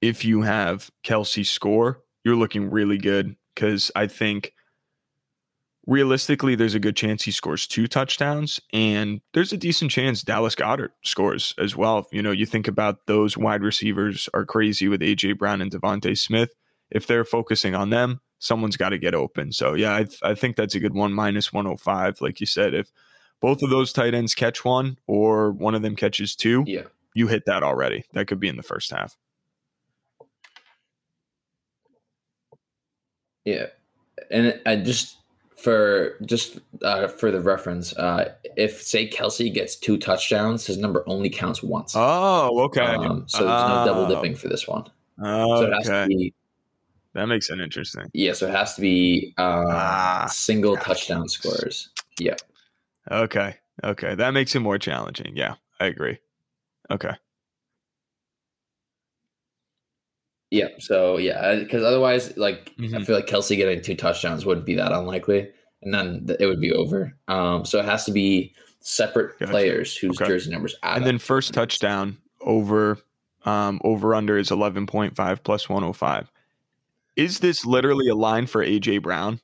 if 0.00 0.24
you 0.24 0.42
have 0.42 0.90
Kelce 1.04 1.46
score, 1.46 2.00
you're 2.24 2.36
looking 2.36 2.70
really 2.70 2.98
good 2.98 3.36
because 3.54 3.90
I 3.94 4.06
think 4.06 4.54
realistically, 5.86 6.54
there's 6.54 6.74
a 6.74 6.80
good 6.80 6.96
chance 6.96 7.22
he 7.22 7.30
scores 7.30 7.66
two 7.66 7.86
touchdowns, 7.86 8.60
and 8.72 9.20
there's 9.32 9.52
a 9.52 9.56
decent 9.56 9.90
chance 9.90 10.22
Dallas 10.22 10.54
Goedert 10.54 10.90
scores 11.04 11.54
as 11.58 11.76
well. 11.76 12.06
You 12.10 12.22
know, 12.22 12.32
you 12.32 12.46
think 12.46 12.68
about 12.68 13.06
those 13.06 13.36
wide 13.36 13.62
receivers 13.62 14.28
are 14.34 14.44
crazy 14.44 14.88
with 14.88 15.00
AJ 15.00 15.38
Brown 15.38 15.60
and 15.60 15.70
DeVonta 15.70 16.18
Smith. 16.18 16.50
If 16.90 17.06
they're 17.06 17.24
focusing 17.24 17.74
on 17.74 17.90
them, 17.90 18.20
someone's 18.38 18.76
got 18.76 18.90
to 18.90 18.98
get 18.98 19.14
open. 19.14 19.52
So 19.52 19.74
yeah, 19.74 19.92
I, 19.92 20.06
I 20.22 20.34
think 20.34 20.56
that's 20.56 20.74
a 20.74 20.80
good 20.80 20.94
one 20.94 21.12
minus 21.12 21.52
105. 21.52 22.20
Like 22.20 22.40
you 22.40 22.46
said, 22.46 22.74
if 22.74 22.90
both 23.40 23.62
of 23.62 23.70
those 23.70 23.92
tight 23.92 24.14
ends 24.14 24.34
catch 24.34 24.64
one 24.64 24.98
or 25.06 25.52
one 25.52 25.74
of 25.74 25.82
them 25.82 25.96
catches 25.96 26.36
two, 26.36 26.64
yeah, 26.66 26.84
you 27.14 27.28
hit 27.28 27.44
that 27.46 27.62
already. 27.62 28.04
That 28.12 28.26
could 28.26 28.40
be 28.40 28.48
in 28.48 28.56
the 28.56 28.62
first 28.62 28.90
half. 28.90 29.16
Yeah, 33.44 33.66
and 34.30 34.60
I 34.66 34.76
just 34.76 35.16
for 35.66 36.16
just 36.24 36.60
uh, 36.82 37.08
for 37.08 37.32
the 37.32 37.40
reference, 37.40 37.92
uh, 37.96 38.32
if 38.56 38.80
say 38.80 39.10
Kelce 39.10 39.52
gets 39.52 39.74
two 39.74 39.98
touchdowns, 39.98 40.64
his 40.64 40.78
number 40.78 41.02
only 41.08 41.28
counts 41.28 41.60
once. 41.60 41.94
Oh, 41.96 42.60
okay. 42.66 42.82
Um, 42.82 43.24
so 43.26 43.38
there's 43.38 43.68
no 43.68 43.84
double 43.84 44.04
oh. 44.04 44.08
dipping 44.08 44.36
for 44.36 44.46
this 44.46 44.68
one. 44.68 44.84
Oh, 45.20 45.62
so 45.62 45.66
it 45.66 45.72
has 45.72 45.90
okay. 45.90 46.02
to 46.02 46.06
be. 46.06 46.34
That 47.14 47.26
makes 47.26 47.50
it 47.50 47.58
interesting. 47.58 48.08
Yeah, 48.12 48.34
so 48.34 48.46
it 48.46 48.54
has 48.54 48.76
to 48.76 48.80
be 48.80 49.34
uh, 49.38 49.64
ah, 49.68 50.26
single 50.30 50.76
gosh. 50.76 50.84
touchdown 50.84 51.28
scores. 51.28 51.88
Yeah. 52.20 52.36
Okay. 53.10 53.56
Okay, 53.82 54.14
that 54.14 54.30
makes 54.30 54.54
it 54.54 54.60
more 54.60 54.78
challenging. 54.78 55.32
Yeah, 55.34 55.54
I 55.80 55.86
agree. 55.86 56.18
Okay. 56.92 57.16
Yeah. 60.52 60.68
So 60.78 61.16
yeah, 61.16 61.56
because 61.56 61.82
otherwise, 61.82 62.36
like 62.36 62.72
mm-hmm. 62.76 62.98
I 62.98 63.02
feel 63.02 63.16
like 63.16 63.26
Kelce 63.26 63.56
getting 63.56 63.82
two 63.82 63.96
touchdowns 63.96 64.46
wouldn't 64.46 64.64
be 64.64 64.76
that 64.76 64.92
unlikely, 64.92 65.50
and 65.86 65.94
then 65.94 66.36
it 66.40 66.46
would 66.46 66.60
be 66.60 66.72
over. 66.72 67.14
Um, 67.28 67.64
so 67.64 67.78
it 67.78 67.84
has 67.84 68.04
to 68.04 68.12
be 68.12 68.52
separate 68.80 69.38
gotcha. 69.38 69.50
players 69.50 69.96
whose 69.96 70.20
okay. 70.20 70.28
jersey 70.28 70.50
numbers 70.50 70.74
add. 70.82 70.98
And 70.98 71.06
then 71.06 71.18
first 71.18 71.54
touchdown 71.54 72.18
over 72.40 72.98
um, 73.44 73.80
over 73.84 74.14
under 74.14 74.36
is 74.36 74.50
eleven 74.50 74.86
point 74.86 75.14
five 75.14 75.42
plus 75.44 75.68
one 75.68 75.82
hundred 75.82 75.94
five. 75.94 76.30
Is 77.14 77.38
this 77.38 77.64
literally 77.64 78.08
a 78.08 78.14
line 78.14 78.46
for 78.46 78.64
AJ 78.64 79.02
Brown? 79.02 79.40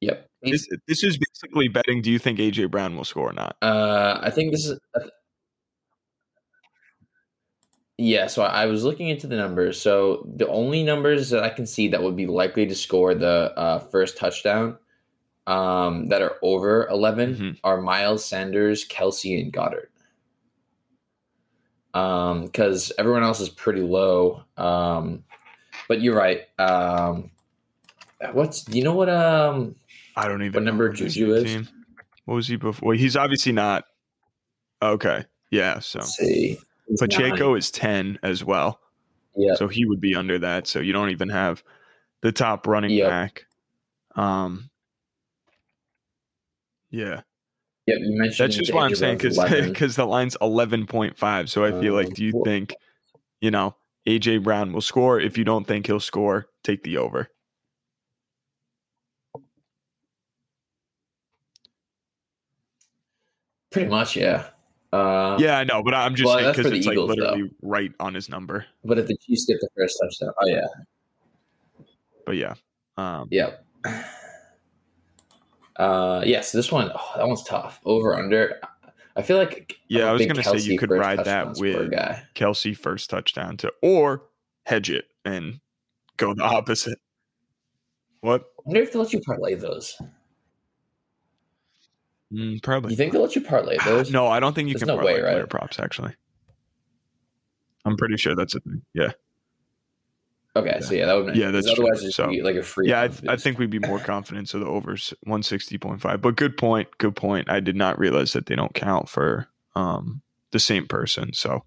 Yep. 0.00 0.26
This, 0.42 0.66
this 0.88 1.04
is 1.04 1.18
basically 1.18 1.68
betting. 1.68 2.00
Do 2.00 2.10
you 2.10 2.18
think 2.18 2.38
AJ 2.38 2.70
Brown 2.70 2.96
will 2.96 3.04
score 3.04 3.28
or 3.28 3.32
not? 3.34 3.56
Uh, 3.60 4.18
I 4.22 4.30
think 4.30 4.52
this 4.52 4.66
is. 4.66 4.80
Yeah, 7.98 8.28
so 8.28 8.42
I 8.42 8.64
was 8.64 8.82
looking 8.82 9.10
into 9.10 9.26
the 9.26 9.36
numbers. 9.36 9.78
So 9.78 10.26
the 10.34 10.48
only 10.48 10.82
numbers 10.82 11.28
that 11.28 11.44
I 11.44 11.50
can 11.50 11.66
see 11.66 11.88
that 11.88 12.02
would 12.02 12.16
be 12.16 12.26
likely 12.26 12.66
to 12.66 12.74
score 12.74 13.14
the 13.14 13.52
uh, 13.54 13.78
first 13.78 14.16
touchdown 14.16 14.78
um, 15.50 16.08
that 16.08 16.22
are 16.22 16.36
over 16.42 16.86
11 16.88 17.34
mm-hmm. 17.34 17.50
are 17.64 17.80
Miles 17.80 18.24
Sanders, 18.24 18.86
Kelce, 18.86 19.42
and 19.42 19.52
Goedert. 19.52 19.88
Because 21.92 22.90
um, 22.90 22.94
everyone 22.98 23.24
else 23.24 23.40
is 23.40 23.48
pretty 23.48 23.80
low. 23.80 24.44
Um, 24.56 25.24
but 25.88 26.00
you're 26.00 26.16
right. 26.16 26.42
Um, 26.58 27.30
what's 28.32 28.68
you 28.68 28.84
know 28.84 28.94
what 28.94 29.08
um 29.08 29.74
I 30.16 30.28
don't 30.28 30.42
even 30.42 30.54
what 30.54 30.62
number 30.62 30.88
Juju 30.90 31.34
is? 31.34 31.68
What 32.26 32.34
was 32.34 32.46
he 32.46 32.56
before? 32.56 32.90
Well, 32.90 32.96
he's 32.96 33.16
obviously 33.16 33.52
not. 33.52 33.84
Okay, 34.80 35.24
yeah. 35.50 35.80
So 35.80 35.98
Let's 35.98 36.16
see 36.16 36.58
He's 36.86 37.00
Pacheco 37.00 37.50
nine. 37.50 37.58
is 37.58 37.70
10 37.70 38.18
as 38.22 38.44
well. 38.44 38.80
Yeah. 39.36 39.54
So 39.54 39.68
he 39.68 39.84
would 39.84 40.00
be 40.00 40.14
under 40.14 40.38
that. 40.40 40.66
So 40.66 40.80
you 40.80 40.92
don't 40.92 41.10
even 41.10 41.28
have 41.28 41.62
the 42.20 42.32
top 42.32 42.66
running 42.66 42.90
Yep. 42.90 43.08
back. 43.08 43.46
Um, 44.16 44.69
yeah, 46.90 47.22
Yeah, 47.86 47.94
you 47.98 48.18
mentioned 48.18 48.48
that's 48.50 48.56
just 48.56 48.72
why 48.72 48.86
I'm 48.86 48.94
saying 48.94 49.18
because 49.18 49.38
because 49.68 49.96
the 49.96 50.06
line's 50.06 50.36
11.5. 50.40 51.48
So 51.48 51.64
I 51.64 51.80
feel 51.80 51.94
like, 51.94 52.08
Um, 52.08 52.12
do 52.12 52.24
you 52.24 52.32
well- 52.34 52.44
think, 52.44 52.74
you 53.40 53.50
know, 53.50 53.76
AJ 54.06 54.42
Brown 54.42 54.72
will 54.72 54.80
score? 54.80 55.20
If 55.20 55.36
you 55.38 55.44
don't 55.44 55.66
think 55.66 55.86
he'll 55.86 56.00
score, 56.00 56.48
take 56.64 56.82
the 56.82 56.96
over. 56.98 57.30
pretty 63.70 63.88
much, 63.88 64.16
yeah. 64.16 64.46
Uh, 64.92 65.36
Yeah, 65.38 65.58
I 65.58 65.64
know, 65.64 65.82
but 65.82 65.94
I'm 65.94 66.14
just 66.14 66.26
well, 66.26 66.38
saying 66.38 66.52
because 66.52 66.72
it's 66.72 66.86
like 66.86 66.94
Eagles, 66.94 67.10
literally 67.10 67.50
right 67.62 67.92
on 68.00 68.14
his 68.14 68.28
number. 68.28 68.66
But 68.84 68.98
if 68.98 69.06
the 69.06 69.16
Chiefs 69.16 69.46
get 69.46 69.60
the 69.60 69.68
first 69.76 69.98
touchdown, 70.02 70.34
oh 70.42 70.46
yeah, 70.46 70.66
But 72.26 72.36
yeah, 72.36 72.54
um, 72.96 73.28
yeah. 73.30 73.52
Uh, 75.80 76.22
yes, 76.26 76.52
this 76.52 76.70
one, 76.70 76.90
oh, 76.94 77.12
that 77.16 77.26
one's 77.26 77.42
tough. 77.42 77.80
Over 77.86 78.14
under. 78.14 78.60
I 79.16 79.22
feel 79.22 79.38
like 79.38 79.78
Yeah, 79.88 80.10
I 80.10 80.12
was 80.12 80.24
gonna 80.26 80.42
say 80.42 80.58
you 80.58 80.78
could 80.78 80.90
ride 80.90 81.24
that 81.24 81.56
with-. 81.58 81.90
Kelce 82.34 82.76
first 82.76 83.08
touchdown 83.08 83.56
to 83.58 83.72
or 83.82 84.24
hedge 84.66 84.90
it 84.90 85.06
and 85.24 85.60
go 86.18 86.34
the 86.34 86.42
opposite. 86.44 86.98
What? 88.20 88.42
I 88.42 88.62
wonder 88.66 88.82
if 88.82 88.92
they'll 88.92 89.02
let 89.02 89.12
you 89.14 89.20
parlay 89.20 89.54
those. 89.54 89.96
Mm, 92.32 92.62
probably. 92.62 92.90
You 92.92 92.96
think 92.96 93.12
they'll 93.12 93.22
let 93.22 93.34
you 93.34 93.40
parlay 93.42 93.78
those? 93.84 94.10
no, 94.10 94.26
I 94.26 94.38
don't 94.38 94.54
think 94.54 94.68
you 94.68 94.74
There's 94.74 94.82
can 94.82 94.88
no 94.88 94.96
parlay 94.96 95.14
way, 95.14 95.20
right? 95.22 95.32
player 95.32 95.46
props. 95.46 95.80
Actually, 95.80 96.14
I'm 97.86 97.96
pretty 97.96 98.18
sure 98.18 98.36
that's 98.36 98.54
a 98.54 98.60
thing. 98.60 98.82
Yeah, 98.94 99.12
Okay, 100.56 100.80
so 100.80 100.94
yeah, 100.94 101.06
that 101.06 101.14
would 101.14 101.26
make 101.26 101.36
Yeah, 101.36 101.50
that's 101.52 101.72
true. 101.72 101.84
otherwise 101.86 102.14
So, 102.14 102.28
be 102.28 102.42
like 102.42 102.56
a 102.56 102.62
free. 102.62 102.88
yeah. 102.88 103.02
I, 103.02 103.08
one 103.08 103.28
I 103.28 103.36
think 103.36 103.58
we'd 103.58 103.70
be 103.70 103.78
more 103.78 104.00
confident. 104.00 104.48
So 104.48 104.58
the 104.58 104.66
overs 104.66 105.14
160.5. 105.26 106.20
But 106.20 106.36
good 106.36 106.56
point. 106.56 106.88
Good 106.98 107.14
point. 107.14 107.48
I 107.48 107.60
did 107.60 107.76
not 107.76 107.98
realize 107.98 108.32
that 108.32 108.46
they 108.46 108.56
don't 108.56 108.74
count 108.74 109.08
for 109.08 109.46
um 109.76 110.22
the 110.50 110.58
same 110.58 110.86
person. 110.88 111.32
So, 111.34 111.64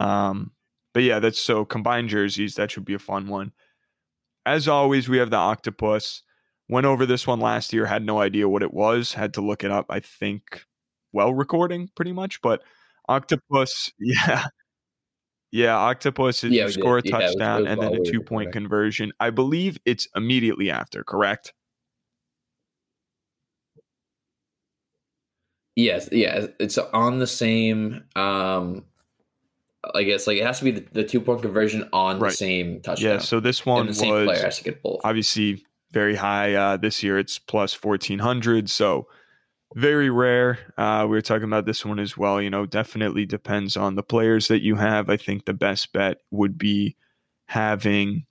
um, 0.00 0.52
but 0.94 1.02
yeah, 1.02 1.18
that's 1.18 1.38
so 1.38 1.66
combined 1.66 2.08
jerseys. 2.08 2.54
That 2.54 2.70
should 2.70 2.86
be 2.86 2.94
a 2.94 2.98
fun 2.98 3.28
one. 3.28 3.52
As 4.46 4.68
always, 4.68 5.08
we 5.08 5.18
have 5.18 5.30
the 5.30 5.36
octopus. 5.36 6.22
Went 6.68 6.86
over 6.86 7.04
this 7.04 7.26
one 7.26 7.40
last 7.40 7.74
year. 7.74 7.84
Had 7.84 8.06
no 8.06 8.20
idea 8.20 8.48
what 8.48 8.62
it 8.62 8.72
was. 8.72 9.12
Had 9.12 9.34
to 9.34 9.42
look 9.42 9.64
it 9.64 9.70
up. 9.70 9.84
I 9.90 10.00
think 10.00 10.64
well 11.12 11.34
recording 11.34 11.90
pretty 11.94 12.12
much, 12.12 12.40
but 12.40 12.62
octopus. 13.06 13.92
Yeah. 14.00 14.46
Yeah, 15.54 15.76
octopus 15.76 16.42
Yeah, 16.42 16.64
we 16.64 16.72
did. 16.72 16.80
score 16.80 16.98
a 16.98 17.02
Yeah, 17.04 17.12
touchdown 17.12 17.62
was 17.62 17.70
and 17.70 17.80
then 17.80 17.94
a 17.94 18.00
two 18.10 18.20
point 18.20 18.50
conversion. 18.50 19.12
I 19.20 19.30
believe 19.30 19.78
it's 19.84 20.08
immediately 20.16 20.68
after, 20.68 21.04
correct? 21.04 21.52
Yes, 25.76 26.08
yeah, 26.10 26.46
it's 26.58 26.76
on 26.76 27.20
the 27.20 27.28
same. 27.28 28.02
um 28.16 28.84
I 29.94 30.02
guess 30.02 30.26
like 30.26 30.38
it 30.38 30.44
has 30.44 30.58
to 30.58 30.64
be 30.64 30.70
the, 30.72 30.86
the 30.92 31.04
two 31.04 31.20
point 31.20 31.42
conversion 31.42 31.88
on 31.92 32.18
Right. 32.18 32.30
the 32.30 32.36
same 32.36 32.80
touchdown. 32.80 33.12
Yeah, 33.12 33.18
so 33.18 33.38
this 33.38 33.64
one 33.64 33.86
the 33.86 33.94
same 33.94 34.10
player 34.10 34.26
was 34.26 34.42
has 34.42 34.58
to 34.58 34.64
get 34.64 34.82
both. 34.82 35.02
obviously 35.04 35.64
very 35.92 36.16
high 36.16 36.54
uh, 36.54 36.76
this 36.78 37.00
year. 37.04 37.16
It's 37.16 37.38
plus 37.38 37.80
1400, 37.80 38.68
so 38.68 39.06
very 39.74 40.08
rare. 40.08 40.58
Uh, 40.78 41.02
we 41.02 41.16
were 41.16 41.20
talking 41.20 41.44
about 41.44 41.66
this 41.66 41.84
one 41.84 41.98
as 41.98 42.16
well. 42.16 42.40
You 42.40 42.50
know, 42.50 42.64
definitely 42.64 43.26
depends 43.26 43.76
on 43.76 43.96
the 43.96 44.02
players 44.02 44.48
that 44.48 44.62
you 44.62 44.76
have. 44.76 45.10
I 45.10 45.16
think 45.16 45.44
the 45.44 45.54
best 45.54 45.92
bet 45.92 46.18
would 46.30 46.56
be 46.56 46.96
having 47.46 48.24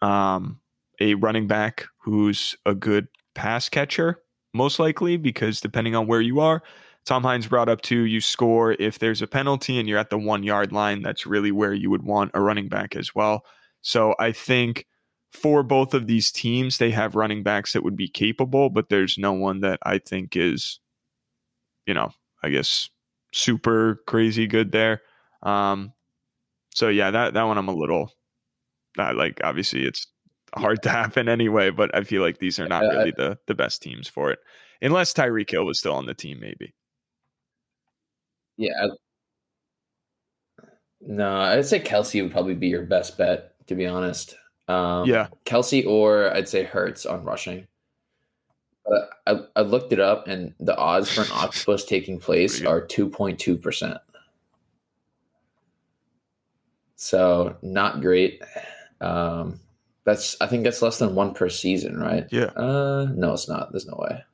um, 0.00 0.60
a 1.00 1.14
running 1.14 1.46
back 1.46 1.86
who's 1.98 2.56
a 2.64 2.74
good 2.74 3.08
pass 3.34 3.68
catcher, 3.68 4.22
most 4.54 4.78
likely, 4.78 5.16
because 5.16 5.60
depending 5.60 5.96
on 5.96 6.06
where 6.06 6.20
you 6.20 6.40
are, 6.40 6.62
Tom 7.04 7.24
Hines 7.24 7.48
brought 7.48 7.68
up 7.68 7.82
too, 7.82 8.02
you 8.02 8.20
score 8.20 8.72
if 8.72 9.00
there's 9.00 9.22
a 9.22 9.26
penalty 9.26 9.80
and 9.80 9.88
you're 9.88 9.98
at 9.98 10.10
the 10.10 10.18
one 10.18 10.44
yard 10.44 10.72
line. 10.72 11.02
That's 11.02 11.26
really 11.26 11.50
where 11.50 11.74
you 11.74 11.90
would 11.90 12.04
want 12.04 12.30
a 12.34 12.40
running 12.40 12.68
back 12.68 12.94
as 12.94 13.14
well. 13.14 13.44
So 13.80 14.14
I 14.20 14.30
think 14.30 14.86
for 15.32 15.62
both 15.62 15.94
of 15.94 16.06
these 16.06 16.30
teams, 16.30 16.78
they 16.78 16.90
have 16.90 17.14
running 17.14 17.42
backs 17.42 17.72
that 17.72 17.82
would 17.82 17.96
be 17.96 18.08
capable, 18.08 18.68
but 18.70 18.88
there's 18.90 19.16
no 19.16 19.32
one 19.32 19.60
that 19.60 19.78
I 19.82 19.98
think 19.98 20.36
is, 20.36 20.78
you 21.86 21.94
know, 21.94 22.10
I 22.42 22.50
guess 22.50 22.90
super 23.32 24.02
crazy 24.06 24.46
good 24.46 24.72
there. 24.72 25.00
Um, 25.42 25.94
so 26.74 26.88
yeah, 26.88 27.10
that 27.10 27.34
that 27.34 27.42
one 27.44 27.58
I'm 27.58 27.68
a 27.68 27.74
little, 27.74 28.12
like 28.96 29.40
obviously 29.42 29.84
it's 29.84 30.06
hard 30.54 30.82
to 30.82 30.90
happen 30.90 31.28
anyway, 31.28 31.70
but 31.70 31.94
I 31.96 32.04
feel 32.04 32.22
like 32.22 32.38
these 32.38 32.60
are 32.60 32.68
not 32.68 32.82
really 32.82 33.12
the 33.16 33.38
the 33.46 33.54
best 33.54 33.82
teams 33.82 34.08
for 34.08 34.30
it, 34.30 34.38
unless 34.82 35.14
Tyreek 35.14 35.50
Hill 35.50 35.64
was 35.64 35.78
still 35.78 35.94
on 35.94 36.06
the 36.06 36.14
team, 36.14 36.40
maybe. 36.40 36.74
Yeah. 38.58 38.88
No, 41.00 41.36
I'd 41.36 41.66
say 41.66 41.80
Kelce 41.80 42.22
would 42.22 42.30
probably 42.30 42.54
be 42.54 42.68
your 42.68 42.84
best 42.84 43.18
bet, 43.18 43.54
to 43.66 43.74
be 43.74 43.86
honest. 43.86 44.36
Um, 44.72 45.08
Yeah. 45.08 45.28
Kelce 45.44 45.86
or 45.86 46.34
I'd 46.34 46.48
say 46.48 46.62
Hurts 46.64 47.06
on 47.06 47.24
rushing. 47.24 47.66
But 48.84 49.10
I, 49.26 49.60
I 49.60 49.62
looked 49.62 49.92
it 49.92 50.00
up, 50.00 50.26
and 50.26 50.54
the 50.58 50.76
odds 50.76 51.08
for 51.12 51.22
an 51.22 51.28
octopus 51.32 51.84
taking 51.84 52.18
place 52.18 52.64
are 52.64 52.80
two 52.80 53.08
point 53.08 53.38
two 53.38 53.56
percent. 53.56 53.98
So 56.96 57.56
not 57.62 58.00
great. 58.00 58.42
Um, 59.00 59.60
that's 60.04 60.36
I 60.40 60.46
think 60.46 60.64
that's 60.64 60.82
less 60.82 60.98
than 60.98 61.14
one 61.14 61.32
per 61.34 61.48
season, 61.48 61.98
right? 61.98 62.26
Yeah. 62.30 62.46
Uh, 62.56 63.06
no, 63.14 63.32
it's 63.34 63.48
not. 63.48 63.70
There's 63.70 63.86
no 63.86 63.96
way. 63.98 64.24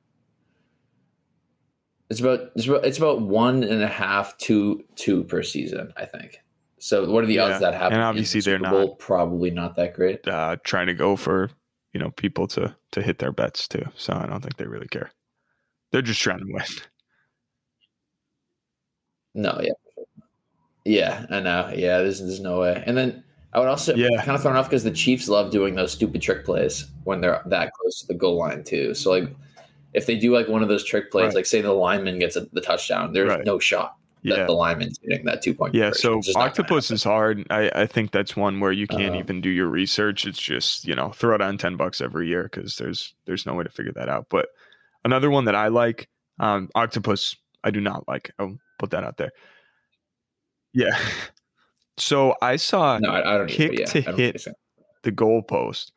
It's 2.10 2.20
about 2.20 2.52
it's 2.56 2.66
about 2.66 2.86
it's 2.86 2.98
about 2.98 3.20
one 3.20 3.62
and 3.64 3.82
a 3.82 3.88
half 3.88 4.36
to 4.38 4.82
two 4.96 5.24
per 5.24 5.42
season, 5.42 5.92
I 5.96 6.06
think. 6.06 6.40
So 6.80 7.10
what 7.10 7.24
are 7.24 7.26
the 7.26 7.34
Yeah, 7.34 7.44
odds 7.44 7.60
that 7.60 7.74
happen? 7.74 7.94
and 7.94 7.94
in 7.94 8.00
the 8.00 8.06
obviously 8.06 8.40
they're 8.40 8.58
Bowl? 8.58 8.88
not- 8.88 8.98
probably 8.98 9.50
not 9.50 9.76
that 9.76 9.94
great. 9.94 10.26
Uh, 10.26 10.56
trying 10.64 10.86
to 10.86 10.94
go 10.94 11.16
for 11.16 11.50
you 11.92 12.00
know 12.00 12.10
people 12.12 12.46
to 12.48 12.74
to 12.92 13.02
hit 13.02 13.18
their 13.18 13.32
bets 13.32 13.66
too, 13.68 13.84
so 13.96 14.12
I 14.12 14.26
don't 14.26 14.40
think 14.42 14.56
they 14.56 14.66
really 14.66 14.88
care. 14.88 15.10
They're 15.92 16.02
just 16.02 16.20
trying 16.20 16.38
to 16.38 16.44
win. 16.52 16.62
No, 19.34 19.60
yeah, 19.62 19.72
yeah, 20.84 21.26
I 21.30 21.40
know. 21.40 21.72
Yeah, 21.74 21.98
there's 21.98 22.20
there's 22.20 22.40
no 22.40 22.60
way. 22.60 22.82
And 22.86 22.96
then 22.96 23.22
I 23.52 23.58
would 23.60 23.68
also 23.68 23.94
Yeah. 23.94 24.08
kind 24.24 24.36
of 24.36 24.42
thrown 24.42 24.56
off 24.56 24.68
because 24.68 24.84
the 24.84 24.90
Chiefs 24.90 25.28
love 25.28 25.50
doing 25.50 25.74
those 25.74 25.92
stupid 25.92 26.20
trick 26.22 26.44
plays 26.44 26.86
when 27.04 27.20
they're 27.20 27.42
that 27.46 27.72
close 27.72 28.00
to 28.00 28.06
the 28.06 28.14
goal 28.14 28.36
line 28.36 28.64
too. 28.64 28.94
So 28.94 29.10
like, 29.10 29.28
if 29.94 30.06
they 30.06 30.16
do 30.18 30.34
like 30.34 30.48
one 30.48 30.62
of 30.62 30.68
those 30.68 30.84
trick 30.84 31.10
plays, 31.10 31.26
Right. 31.28 31.36
like 31.36 31.46
say 31.46 31.60
the 31.60 31.72
lineman 31.72 32.18
gets 32.18 32.36
a, 32.36 32.42
the 32.52 32.60
touchdown, 32.60 33.12
there's 33.12 33.28
Right. 33.30 33.44
no 33.44 33.58
shot 33.58 33.96
Yeah. 34.22 34.46
the 34.46 34.52
lineman's 34.52 34.98
getting 34.98 35.24
that 35.26 35.42
two 35.42 35.54
point. 35.54 35.74
Yeah, 35.74 35.92
so 35.92 36.20
octopus 36.36 36.90
is 36.90 37.04
hard. 37.04 37.46
I, 37.50 37.70
I 37.74 37.86
think 37.86 38.10
that's 38.10 38.36
one 38.36 38.60
where 38.60 38.72
you 38.72 38.86
can't 38.86 39.14
Um, 39.14 39.20
even 39.20 39.40
do 39.40 39.48
your 39.50 39.68
research. 39.68 40.26
It's 40.26 40.40
just 40.40 40.86
you 40.86 40.94
know 40.94 41.10
throw 41.10 41.36
down 41.38 41.58
ten 41.58 41.76
bucks 41.76 42.00
every 42.00 42.28
year 42.28 42.44
because 42.44 42.76
there's 42.76 43.14
there's 43.26 43.46
no 43.46 43.54
way 43.54 43.64
to 43.64 43.70
figure 43.70 43.92
that 43.92 44.08
out. 44.08 44.26
But 44.28 44.48
another 45.04 45.30
one 45.30 45.44
that 45.46 45.54
I 45.54 45.68
like, 45.68 46.08
um, 46.40 46.68
octopus, 46.74 47.36
I 47.64 47.70
do 47.70 47.80
not 47.80 48.06
like. 48.08 48.32
I'll 48.38 48.58
put 48.78 48.90
that 48.90 49.04
out 49.04 49.16
there. 49.16 49.32
Yeah. 50.72 50.98
So 52.00 52.36
I 52.40 52.54
saw 52.54 52.96
No, 52.98 53.10
I, 53.10 53.34
I 53.34 53.38
don't. 53.38 53.48
kick 53.48 53.72
Kick 53.72 53.80
yeah, 53.80 53.86
to 53.86 54.12
hit. 54.12 54.44
the 55.02 55.10
goalpost. 55.10 55.90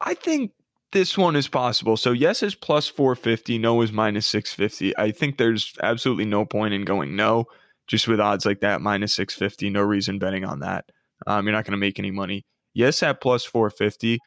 I 0.00 0.14
think 0.14 0.50
this 0.94 1.18
one 1.18 1.36
is 1.36 1.48
possible. 1.48 1.98
So 1.98 2.12
yes 2.12 2.42
is 2.42 2.54
plus 2.54 2.88
450, 2.88 3.58
no 3.58 3.82
is 3.82 3.92
minus 3.92 4.26
650. 4.28 4.96
I 4.96 5.10
think 5.10 5.36
there's 5.36 5.74
absolutely 5.82 6.24
no 6.24 6.46
point 6.46 6.72
in 6.72 6.86
going 6.86 7.14
no, 7.16 7.44
just 7.86 8.08
with 8.08 8.20
odds 8.20 8.46
like 8.46 8.60
that, 8.60 8.80
minus 8.80 9.12
650. 9.14 9.68
No 9.68 9.82
reason 9.82 10.18
betting 10.18 10.44
on 10.44 10.60
that. 10.60 10.86
Um, 11.26 11.44
you're 11.44 11.54
not 11.54 11.64
going 11.64 11.72
to 11.72 11.76
make 11.76 11.98
any 11.98 12.10
money. 12.10 12.46
Yes 12.72 13.02
at 13.02 13.20
plus 13.20 13.44
450. 13.44 14.18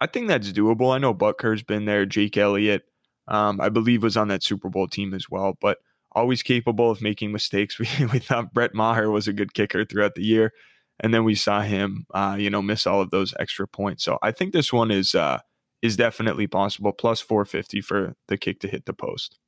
I 0.00 0.06
think 0.06 0.28
that's 0.28 0.50
doable. 0.50 0.94
I 0.94 0.98
know 0.98 1.12
Butker's 1.12 1.62
been 1.62 1.84
there. 1.84 2.06
Jake 2.06 2.38
Elliott, 2.38 2.84
um, 3.28 3.60
I 3.60 3.68
believe, 3.68 4.02
was 4.02 4.16
on 4.16 4.28
that 4.28 4.42
Super 4.42 4.70
Bowl 4.70 4.88
team 4.88 5.12
as 5.12 5.28
well, 5.28 5.58
but 5.60 5.78
always 6.12 6.42
capable 6.42 6.90
of 6.90 7.02
making 7.02 7.32
mistakes. 7.32 7.78
We, 7.98 8.06
we 8.06 8.18
thought 8.18 8.54
Brett 8.54 8.74
Maher 8.74 9.10
was 9.10 9.28
a 9.28 9.32
good 9.32 9.52
kicker 9.52 9.84
throughout 9.84 10.14
the 10.14 10.24
year 10.24 10.52
and 11.00 11.12
then 11.12 11.24
we 11.24 11.34
saw 11.34 11.62
him, 11.62 12.06
uh, 12.14 12.36
you 12.38 12.48
know, 12.48 12.62
miss 12.62 12.86
all 12.86 13.00
of 13.00 13.10
those 13.10 13.34
extra 13.38 13.66
points. 13.66 14.04
So 14.04 14.18
I 14.22 14.30
think 14.30 14.52
this 14.52 14.72
one 14.72 14.90
is 14.90 15.14
uh, 15.14 15.40
is 15.82 15.96
definitely 15.96 16.46
possible. 16.46 16.92
Plus 16.92 17.20
450 17.20 17.80
for 17.80 18.14
the 18.28 18.36
kick 18.38 18.60
to 18.60 18.68
hit 18.68 18.86
the 18.86 18.92
post. 18.94 19.38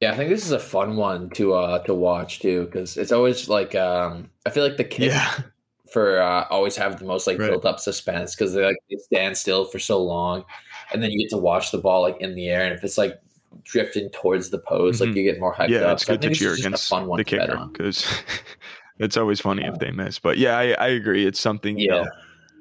Yeah, 0.00 0.12
I 0.12 0.16
think 0.16 0.30
this 0.30 0.44
is 0.46 0.52
a 0.52 0.58
fun 0.58 0.96
one 0.96 1.28
to 1.30 1.52
uh 1.54 1.78
to 1.84 1.94
watch 1.94 2.40
too 2.40 2.64
because 2.64 2.96
it's 2.96 3.12
always 3.12 3.48
like 3.48 3.74
um 3.74 4.30
I 4.46 4.50
feel 4.50 4.64
like 4.64 4.78
the 4.78 4.84
kick 4.84 5.10
Yeah, 5.12 5.34
for 5.92 6.20
uh, 6.20 6.46
always 6.48 6.76
have 6.76 6.98
the 6.98 7.04
most 7.04 7.26
like 7.26 7.38
Right. 7.38 7.50
built 7.50 7.66
up 7.66 7.78
suspense 7.80 8.34
because 8.34 8.54
they 8.54 8.64
like 8.64 8.76
they 8.90 8.96
stand 8.96 9.36
still 9.36 9.66
for 9.66 9.78
so 9.78 10.02
long, 10.02 10.44
and 10.92 11.02
then 11.02 11.10
you 11.10 11.18
get 11.18 11.30
to 11.30 11.36
watch 11.36 11.70
the 11.70 11.78
ball 11.78 12.00
like 12.02 12.18
in 12.20 12.34
the 12.34 12.48
air, 12.48 12.64
and 12.64 12.74
if 12.74 12.82
it's 12.82 12.96
like 12.96 13.20
drifting 13.64 14.08
towards 14.10 14.50
the 14.50 14.58
post. 14.58 15.00
Like 15.00 15.10
Mhm. 15.10 15.16
you 15.16 15.22
get 15.24 15.40
more 15.40 15.54
hyped 15.54 15.70
yeah, 15.70 15.80
up. 15.80 15.94
it's 15.94 16.04
So 16.04 16.14
good 16.16 16.22
to 16.22 16.34
cheer 16.34 16.54
against 16.54 16.88
fun 16.88 17.06
one 17.06 17.18
the 17.18 17.24
kicker 17.24 17.68
because 17.72 18.06
it's 19.00 19.16
always 19.16 19.40
funny 19.40 19.66
if 19.66 19.78
they 19.78 19.90
miss. 19.90 20.18
But 20.20 20.38
yeah, 20.38 20.56
I, 20.58 20.72
I 20.74 20.88
agree. 20.88 21.26
It's 21.26 21.40
something 21.40 21.78
you 21.78 21.88
Yeah. 21.90 22.02
know, 22.02 22.08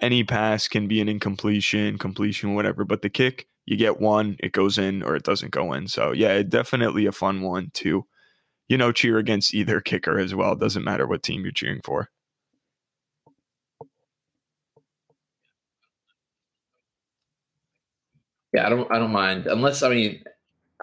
any 0.02 0.24
pass 0.24 0.68
can 0.68 0.88
be 0.88 1.02
an 1.02 1.10
incompletion, 1.10 1.98
completion, 2.00 2.56
whatever. 2.56 2.86
But 2.86 3.02
the 3.04 3.10
kick, 3.10 3.48
you 3.66 3.78
get 3.78 4.00
one, 4.02 4.38
it 4.40 4.54
goes 4.54 4.78
in 4.78 5.04
or 5.04 5.16
it 5.16 5.24
doesn't 5.24 5.52
go 5.52 5.74
in. 5.74 5.88
So 5.90 6.12
yeah, 6.14 6.42
definitely 6.44 7.06
a 7.06 7.12
fun 7.12 7.42
one 7.42 7.72
to, 7.76 8.06
you 8.70 8.78
know, 8.78 8.92
cheer 8.92 9.18
against 9.20 9.54
either 9.54 9.82
kicker 9.82 10.20
as 10.20 10.34
well. 10.36 10.56
Doesn't 10.56 10.86
matter 10.86 11.08
what 11.08 11.24
team 11.24 11.44
you're 11.44 11.52
cheering 11.52 11.82
for. 11.84 12.10
Yeah, 18.54 18.66
I 18.66 18.70
don't 18.70 18.92
I 18.92 18.98
don't 19.00 19.12
mind 19.12 19.48
unless 19.48 19.84
I 19.84 19.90
mean 19.90 20.24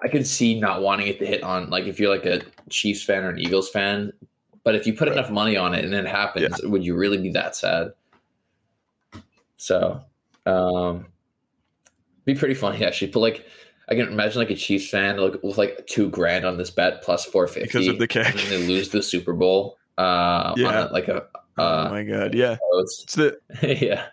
I 0.02 0.08
could 0.08 0.26
see 0.26 0.60
not 0.60 0.82
wanting 0.82 1.08
it 1.08 1.18
to 1.20 1.26
hit 1.26 1.42
on 1.42 1.70
like 1.70 1.84
if 1.86 1.98
you're 1.98 2.14
like 2.14 2.26
a 2.26 2.42
Chiefs 2.70 3.02
fan 3.04 3.24
or 3.24 3.30
an 3.30 3.38
Eagles 3.40 3.70
fan, 3.70 4.12
but 4.66 4.74
if 4.74 4.84
you 4.84 4.92
put 4.94 5.06
enough 5.06 5.30
money 5.30 5.56
on 5.56 5.74
it 5.74 5.84
and 5.84 5.94
it 5.94 6.08
happens, 6.08 6.60
would 6.64 6.84
you 6.84 6.96
really 6.96 7.18
be 7.18 7.30
that 7.30 7.54
sad? 7.54 7.92
So, 9.56 10.00
um, 10.44 11.06
be 12.24 12.34
pretty 12.34 12.54
funny 12.54 12.84
actually. 12.84 13.12
Put 13.12 13.20
like 13.20 13.46
I 13.88 13.94
can 13.94 14.08
imagine 14.08 14.40
like 14.40 14.50
a 14.50 14.56
Chiefs 14.56 14.88
fan 14.90 15.18
like 15.18 15.40
with 15.44 15.56
like 15.56 15.86
two 15.86 16.10
grand 16.10 16.44
on 16.44 16.56
this 16.56 16.72
bet 16.72 17.00
plus 17.02 17.24
four 17.24 17.46
fifty 17.46 17.68
Because 17.68 17.86
of 17.86 18.00
the 18.00 18.08
kick. 18.08 18.26
and 18.28 18.38
then 18.40 18.48
they 18.62 18.66
lose 18.66 18.88
the 18.88 19.04
Super 19.04 19.34
Bowl. 19.34 19.78
Uh, 19.96 20.52
Yeah. 20.56 20.66
on 20.66 20.74
a, 20.88 20.92
like 20.92 21.06
a 21.06 21.26
oh 21.58 21.64
uh, 21.64 21.88
my 21.88 22.02
god, 22.02 22.34
yeah. 22.34 22.56
post. 22.72 23.04
It's 23.04 23.14
the 23.14 23.38
yeah. 23.80 24.06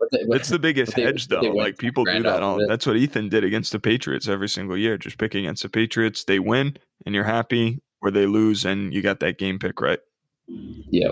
But 0.00 0.08
they, 0.10 0.20
it's 0.36 0.48
the 0.48 0.58
biggest 0.58 0.96
they- 0.96 1.02
hedge 1.02 1.28
though. 1.28 1.42
Like 1.42 1.76
people 1.76 2.06
do 2.06 2.22
that 2.22 2.42
all 2.42 2.66
that's 2.66 2.86
what 2.86 2.96
Ethan 2.96 3.28
did 3.28 3.44
against 3.44 3.72
the 3.72 3.78
Patriots 3.78 4.26
every 4.26 4.48
single 4.48 4.78
year. 4.78 4.96
Just 4.96 5.18
pick 5.18 5.34
against 5.34 5.64
the 5.64 5.68
Patriots, 5.68 6.24
they 6.24 6.38
win 6.38 6.78
and 7.04 7.14
you're 7.14 7.24
happy, 7.24 7.82
or 8.02 8.10
they 8.10 8.26
lose 8.26 8.64
and 8.64 8.92
you 8.92 9.02
got 9.02 9.20
that 9.20 9.38
game 9.38 9.58
pick 9.58 9.80
right. 9.80 10.00
yeah. 10.48 11.10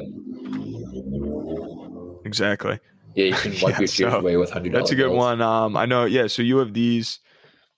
Exactly. 2.24 2.80
Yeah, 3.14 3.26
you 3.26 3.34
can 3.34 3.52
wipe 3.62 3.74
Yeah, 3.74 3.78
your 3.80 3.86
so 3.86 4.18
away 4.18 4.36
with 4.36 4.50
hundred. 4.50 4.72
That's 4.72 4.90
a 4.90 4.94
good 4.94 5.12
one. 5.12 5.40
Um, 5.40 5.76
I 5.76 5.86
know. 5.86 6.04
Yeah. 6.04 6.26
So 6.26 6.42
you 6.42 6.58
have 6.58 6.72
these, 6.74 7.20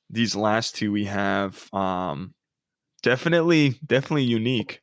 these 0.08 0.36
last 0.36 0.76
two 0.76 0.92
we 0.92 1.04
have. 1.06 1.72
Um, 1.74 2.34
definitely, 3.02 3.78
definitely 3.84 4.24
unique. 4.24 4.80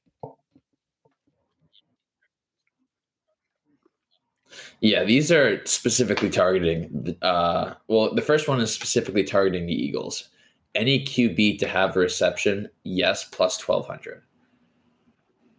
Yeah, 4.82 5.06
these 5.06 5.32
are 5.32 5.66
specifically 5.66 6.30
targeting. 6.30 7.16
Uh, 7.22 7.76
well, 7.88 8.14
the 8.14 8.22
first 8.22 8.50
one 8.50 8.60
is 8.60 8.74
specifically 8.74 9.24
targeting 9.24 9.66
the 9.66 9.74
Eagles. 9.74 10.30
Any 10.76 11.04
QB 11.06 11.60
to 11.60 11.68
have 11.68 11.96
a 11.96 12.00
reception, 12.00 12.70
yes, 12.84 13.24
plus 13.26 13.58
twelve 13.58 13.88
hundred. 13.88 14.24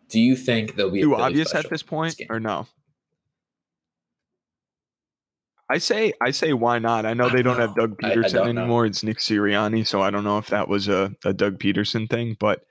Do 0.08 0.20
you 0.20 0.36
think 0.36 0.74
there'll 0.76 0.90
be 0.92 1.02
Too 1.02 1.14
obvious 1.14 1.54
at 1.54 1.70
this 1.70 1.82
point, 1.82 2.16
game? 2.16 2.26
or 2.30 2.40
no? 2.40 2.66
I 5.70 5.78
say, 5.78 6.12
I 6.20 6.30
say, 6.30 6.52
why 6.52 6.78
not? 6.78 7.06
I 7.06 7.14
know 7.14 7.26
I 7.26 7.30
they 7.32 7.42
don't 7.42 7.56
don't 7.56 7.68
have 7.68 7.76
know. 7.76 7.86
Doug 7.86 8.00
I- 8.04 8.10
I 8.12 8.14
Pederson 8.16 8.34
know. 8.34 8.44
anymore. 8.60 8.86
It's 8.86 9.02
Nick 9.02 9.18
Sirianni, 9.18 9.86
so 9.86 10.02
I 10.02 10.10
don't 10.10 10.24
know 10.24 10.38
if 10.38 10.48
that 10.48 10.68
was 10.68 10.88
a, 10.88 11.14
a 11.24 11.32
Doug 11.32 11.58
Pederson 11.58 12.08
thing, 12.08 12.36
but 12.38 12.64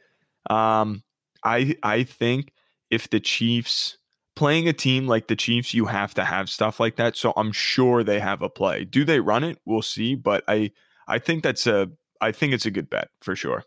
um, 0.50 1.03
I 1.43 1.75
I 1.81 2.03
think 2.03 2.51
if 2.91 3.09
the 3.09 3.19
Chiefs 3.19 3.97
playing 4.35 4.67
a 4.67 4.73
team 4.73 5.07
like 5.07 5.27
the 5.27 5.35
Chiefs, 5.35 5.73
you 5.73 5.85
have 5.85 6.13
to 6.15 6.23
have 6.23 6.50
stuff 6.50 6.79
like 6.79 6.97
that. 6.97 7.15
So 7.17 7.33
I'm 7.35 7.51
sure 7.51 8.03
they 8.03 8.19
have 8.19 8.41
a 8.41 8.50
play. 8.50 8.85
Do 8.85 9.03
they 9.05 9.19
run 9.19 9.43
it? 9.43 9.59
We'll 9.65 9.81
see. 9.81 10.13
But 10.15 10.43
I 10.47 10.71
I 11.07 11.17
think 11.19 11.41
that's 11.43 11.65
a 11.65 11.89
I 12.24 12.32
think 12.32 12.53
it's 12.53 12.65
a 12.65 12.72
good 12.72 12.89
bet 12.89 13.10
for 13.22 13.36
sure. 13.36 13.65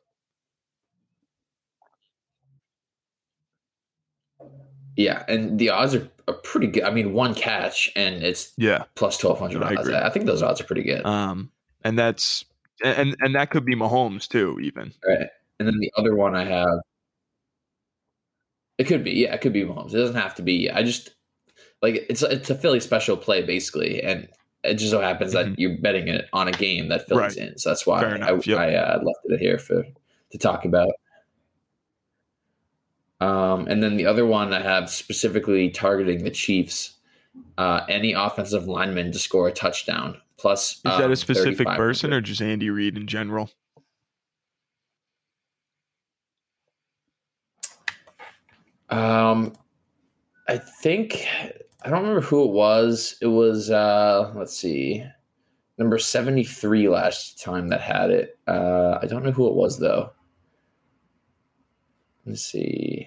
Yeah, 4.97 5.25
and 5.29 5.59
the 5.59 5.69
odds 5.71 5.95
are, 5.95 6.09
are 6.27 6.35
pretty 6.35 6.69
good. 6.69 6.85
I 6.85 6.91
mean, 6.91 7.13
one 7.13 7.35
catch 7.35 7.93
and 7.95 8.23
it's 8.23 8.53
Yeah. 8.57 8.85
plus 8.95 9.19
twelve 9.19 9.39
hundred 9.39 9.63
odds. 9.63 9.89
I, 9.89 10.07
I 10.07 10.11
think 10.11 10.25
those 10.27 10.43
odds 10.43 10.61
are 10.61 10.65
pretty 10.65 10.85
good. 10.85 11.05
Um, 11.05 11.51
and 11.85 11.99
that's 11.99 12.45
and 12.83 13.15
and 13.21 13.35
that 13.35 13.51
could 13.51 13.65
be 13.67 13.77
Mahomes 13.77 14.27
too, 14.27 14.59
even. 14.63 14.93
right. 15.07 15.29
And 15.59 15.69
then 15.69 15.79
the 15.81 15.91
other 15.97 16.15
one 16.15 16.35
I 16.35 16.45
have, 16.45 16.79
it 18.79 18.85
could 18.85 19.05
be 19.05 19.13
yeah, 19.13 19.35
it 19.35 19.41
could 19.41 19.53
be 19.53 19.65
Mahomes. 19.65 19.95
It 19.95 19.99
doesn't 19.99 20.17
have 20.17 20.35
to 20.37 20.43
be. 20.43 20.71
I 20.71 20.83
just 20.83 21.15
like 21.83 22.07
it's 22.09 22.23
it's 22.23 22.51
a 22.51 22.55
Philly 22.55 22.81
special 22.81 23.17
play 23.19 23.43
basically, 23.43 24.03
and 24.03 24.29
it 24.67 24.75
just 24.75 24.91
so 24.91 25.01
happens 25.01 25.33
Mhm. 25.33 25.35
that 25.35 25.59
you're 25.59 25.79
betting 25.79 26.09
it 26.09 26.29
on 26.33 26.49
a 26.49 26.53
game 26.53 26.89
that 26.89 27.07
Philly's 27.09 27.37
in. 27.37 27.57
So 27.59 27.71
that's 27.71 27.87
why 27.87 28.01
Fair 28.01 28.13
I, 28.13 28.17
enough, 28.17 28.47
yep. 28.47 28.59
I 28.59 28.75
uh, 28.75 28.99
left 29.03 29.21
it 29.25 29.41
here 29.41 29.59
for 29.59 29.85
to 30.31 30.39
talk 30.39 30.65
about. 30.65 30.93
Um, 33.21 33.67
and 33.69 33.83
then 33.83 33.97
the 33.97 34.07
other 34.07 34.27
one 34.27 34.53
I 34.53 34.61
have 34.61 34.91
specifically 34.91 35.71
targeting 35.71 36.25
the 36.25 36.31
Chiefs. 36.31 36.93
Uh, 37.59 37.85
any 37.89 38.13
offensive 38.15 38.67
lineman 38.67 39.13
to 39.13 39.19
score 39.19 39.47
a 39.49 39.53
touchdown 39.53 40.19
plus. 40.39 40.77
Is 40.77 40.83
that 40.85 41.05
um, 41.05 41.13
a 41.13 41.17
specific 41.17 41.67
person 41.69 42.13
or 42.13 42.21
just 42.23 42.41
Andy 42.41 42.71
Reid 42.71 42.97
in 42.97 43.07
general? 43.07 43.51
Um, 48.89 49.55
I 50.49 50.59
think 50.59 51.27
I 51.83 51.91
don't 51.91 52.01
remember 52.01 52.21
who 52.21 52.45
it 52.45 52.51
was. 52.53 53.17
It 53.21 53.27
was 53.27 53.71
uh, 53.71 54.33
let's 54.35 54.57
see, 54.57 55.05
number 55.79 55.99
seventy 55.99 56.45
three 56.45 56.89
last 56.89 57.41
time 57.43 57.69
that 57.69 57.81
had 57.81 58.11
it. 58.11 58.39
Uh, 58.47 58.99
I 59.01 59.07
don't 59.07 59.25
know 59.25 59.31
who 59.33 59.49
it 59.49 59.55
was 59.55 59.79
though. 59.79 60.13
Let's 62.25 62.43
see. 62.43 63.07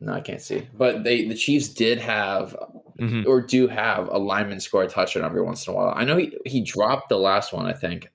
No, 0.00 0.12
I 0.14 0.20
can't 0.22 0.40
see. 0.40 0.66
But 0.76 1.04
they 1.04 1.26
the 1.28 1.34
Chiefs 1.34 1.68
did 1.68 1.98
have 1.98 2.56
Mhm. 2.98 3.26
or 3.26 3.40
do 3.40 3.66
have 3.66 4.08
a 4.08 4.18
lineman 4.18 4.60
score 4.60 4.82
a 4.82 4.88
touchdown 4.88 5.24
every 5.24 5.40
once 5.42 5.66
in 5.66 5.72
a 5.72 5.76
while. 5.76 5.94
I 5.96 6.04
know 6.04 6.16
he 6.18 6.36
he 6.44 6.60
dropped 6.62 7.08
the 7.08 7.16
last 7.18 7.52
one. 7.52 7.66
I 7.66 7.72
think, 7.72 8.10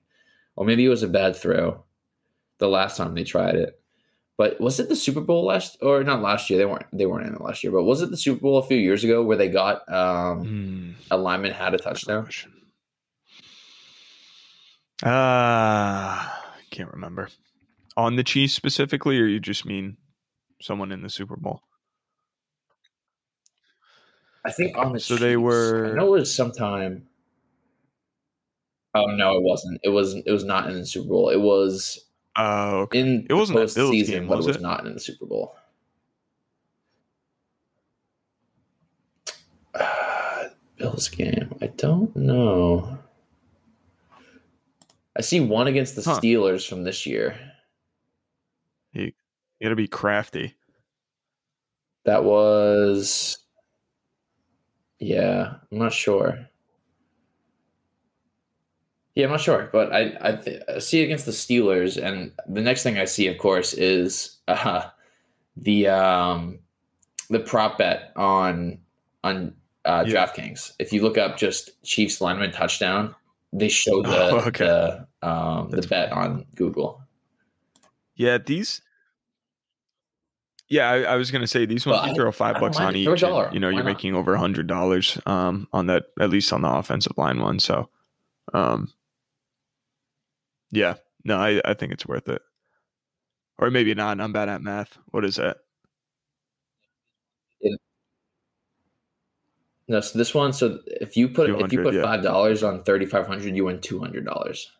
or 0.56 0.64
maybe 0.66 0.84
it 0.84 0.88
was 0.90 1.02
a 1.02 1.08
bad 1.08 1.34
throw. 1.36 1.84
The 2.58 2.68
last 2.68 2.96
time 2.96 3.14
they 3.14 3.24
tried 3.24 3.54
it. 3.56 3.80
But 4.38 4.60
was 4.60 4.78
it 4.78 4.88
the 4.90 4.96
Super 4.96 5.22
Bowl 5.22 5.46
last 5.46 5.78
or 5.80 6.04
not 6.04 6.20
last 6.20 6.50
year? 6.50 6.58
They 6.58 6.66
weren't 6.66 6.86
they 6.92 7.06
weren't 7.06 7.26
in 7.26 7.34
it 7.34 7.40
last 7.40 7.64
year, 7.64 7.72
but 7.72 7.84
was 7.84 8.02
it 8.02 8.10
the 8.10 8.16
Super 8.18 8.40
Bowl 8.42 8.58
a 8.58 8.62
few 8.66 8.76
years 8.76 9.02
ago 9.02 9.22
where 9.22 9.36
they 9.38 9.48
got 9.48 9.90
um 9.92 10.94
a 11.10 11.16
lineman 11.16 11.52
had 11.52 11.72
a 11.74 11.78
touchdown? 11.78 12.28
Ah, 15.04 16.44
I 16.56 16.60
can't 16.70 16.92
remember. 16.92 17.28
On 17.96 18.16
the 18.16 18.24
Chiefs 18.24 18.54
specifically, 18.54 19.18
or 19.18 19.26
you 19.26 19.40
just 19.40 19.64
mean 19.64 19.96
someone 20.60 20.92
in 20.92 21.02
the 21.02 21.10
Super 21.10 21.36
Bowl? 21.36 21.62
I 24.44 24.52
think 24.52 24.76
on 24.78 24.92
the 24.92 25.00
So 25.00 25.16
they 25.16 25.36
were- 25.36 25.92
I 25.92 25.96
know 25.96 26.14
it 26.14 26.20
was 26.20 26.34
sometime. 26.34 27.08
Oh 28.94 29.06
no, 29.06 29.36
it 29.36 29.42
wasn't. 29.42 29.80
It 29.82 29.88
was 29.90 30.14
it 30.14 30.30
was 30.30 30.44
not 30.44 30.68
in 30.70 30.74
the 30.76 30.86
Super 30.86 31.08
Bowl. 31.08 31.28
It 31.30 31.40
was 31.40 32.05
Oh, 32.36 32.80
okay. 32.80 33.00
in 33.00 33.26
It 33.30 33.34
wasn't 33.34 33.74
Bills 33.74 34.08
game, 34.08 34.28
but 34.28 34.36
was 34.36 34.46
it 34.46 34.50
was 34.50 34.60
not 34.60 34.86
in 34.86 34.94
the 34.94 35.00
Super 35.00 35.26
Bowl. 35.26 35.56
Uh, 39.74 40.44
Bills 40.76 41.08
game. 41.08 41.54
I 41.62 41.68
don't 41.68 42.14
know. 42.14 42.98
I 45.16 45.22
see 45.22 45.40
one 45.40 45.66
against 45.66 45.96
the 45.96 46.02
Huh. 46.02 46.20
Steelers 46.20 46.68
from 46.68 46.84
this 46.84 47.06
year. 47.06 47.38
You 48.92 49.12
got 49.62 49.70
to 49.70 49.76
be 49.76 49.88
crafty. 49.88 50.54
That 52.04 52.24
was. 52.24 53.38
Yeah, 54.98 55.54
I'm 55.72 55.78
not 55.78 55.92
sure. 55.92 56.48
Yeah, 59.16 59.24
I'm 59.24 59.30
not 59.32 59.40
sure, 59.40 59.68
but 59.72 59.92
I 59.92 60.16
I, 60.20 60.32
th- 60.32 60.62
I 60.68 60.78
see 60.78 61.02
against 61.02 61.24
the 61.26 61.32
Steelers, 61.32 62.00
and 62.00 62.32
the 62.46 62.60
next 62.60 62.82
thing 62.84 62.98
I 62.98 63.06
see, 63.06 63.26
of 63.28 63.38
course, 63.38 63.72
is 63.72 64.36
uh, 64.46 64.82
the 65.56 65.88
um, 65.88 66.58
the 67.30 67.40
prop 67.40 67.78
bet 67.78 68.12
on 68.14 68.78
on 69.24 69.54
uh, 69.86 70.04
Yeah. 70.06 70.26
DraftKings. 70.26 70.72
If 70.78 70.92
you 70.92 71.02
look 71.02 71.16
up 71.16 71.38
just 71.38 71.82
Chiefs 71.82 72.20
lineman 72.20 72.52
touchdown, 72.52 73.14
they 73.54 73.68
show 73.70 74.02
the 74.02 74.30
Oh, 74.30 74.36
okay. 74.48 74.66
the 74.66 75.06
um, 75.26 75.70
the 75.70 75.80
bet 75.88 76.12
on 76.12 76.44
Google. 76.54 77.00
Yeah, 78.16 78.36
these. 78.38 78.82
Yeah, 80.68 80.90
I, 80.90 81.02
I 81.02 81.16
was 81.16 81.30
gonna 81.30 81.46
say 81.46 81.64
these 81.64 81.86
ones 81.86 82.00
Well, 82.00 82.08
you 82.10 82.14
throw 82.16 82.32
five 82.32 82.58
bucks 82.60 82.76
on 82.78 82.96
each. 82.96 83.06
And, 83.06 83.54
you 83.54 83.60
know, 83.60 83.68
Why 83.68 83.72
you're 83.72 83.84
not? 83.84 83.84
making 83.84 84.14
over 84.14 84.34
a 84.34 84.38
hundred 84.38 84.66
dollars 84.66 85.18
um, 85.24 85.68
on 85.72 85.86
that, 85.86 86.06
at 86.20 86.28
least 86.28 86.52
on 86.52 86.62
the 86.62 86.68
offensive 86.68 87.16
line 87.16 87.40
one. 87.40 87.60
So, 87.60 87.88
um, 88.52 88.92
yeah, 90.76 90.94
no, 91.24 91.38
I, 91.38 91.60
I 91.64 91.74
think 91.74 91.92
it's 91.92 92.06
worth 92.06 92.28
it. 92.28 92.42
Or 93.58 93.70
maybe 93.70 93.94
not. 93.94 94.20
I'm 94.20 94.32
bad 94.32 94.48
at 94.50 94.60
math. 94.62 94.98
What 95.12 95.24
is 95.24 95.36
that? 95.36 95.56
No, 99.88 100.00
so 100.00 100.18
this 100.18 100.34
one. 100.34 100.52
So 100.52 100.80
if 100.86 101.16
you 101.16 101.28
put 101.28 101.48
if 101.48 101.72
you 101.72 101.82
put 101.82 101.94
yeah. 101.94 102.02
five 102.02 102.22
dollars 102.22 102.62
on 102.62 102.82
thirty 102.82 103.06
five 103.06 103.26
hundred, 103.26 103.54
you 103.54 103.64
win 103.64 103.80
two 103.80 104.00
hundred 104.00 104.24
dollars. 104.24 104.70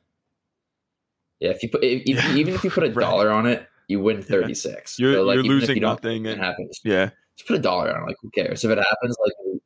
Yeah, 1.38 1.50
if 1.50 1.62
you 1.62 1.68
put 1.68 1.84
if, 1.84 2.06
Yeah. 2.06 2.34
even 2.34 2.54
if 2.54 2.64
you 2.64 2.70
put 2.70 2.82
a 2.84 2.86
Right. 2.92 3.02
dollar 3.04 3.30
on 3.30 3.46
it, 3.46 3.66
you 3.88 4.00
win 4.00 4.20
thirty 4.20 4.54
six. 4.54 4.98
You're- 4.98 5.14
you're 5.14 5.32
even 5.34 5.44
if 5.44 5.50
losing 5.50 5.76
you 5.76 5.82
nothing 5.82 6.26
it 6.26 6.32
and- 6.32 6.42
happens. 6.42 6.80
Yeah, 6.82 7.10
Just 7.36 7.46
put 7.46 7.56
a 7.56 7.62
dollar 7.62 7.94
on 7.96 8.02
it. 8.02 8.06
Like 8.06 8.16
who 8.20 8.30
cares 8.30 8.64
if 8.64 8.70
it 8.70 8.78
happens? 8.78 9.16
Like 9.24 9.60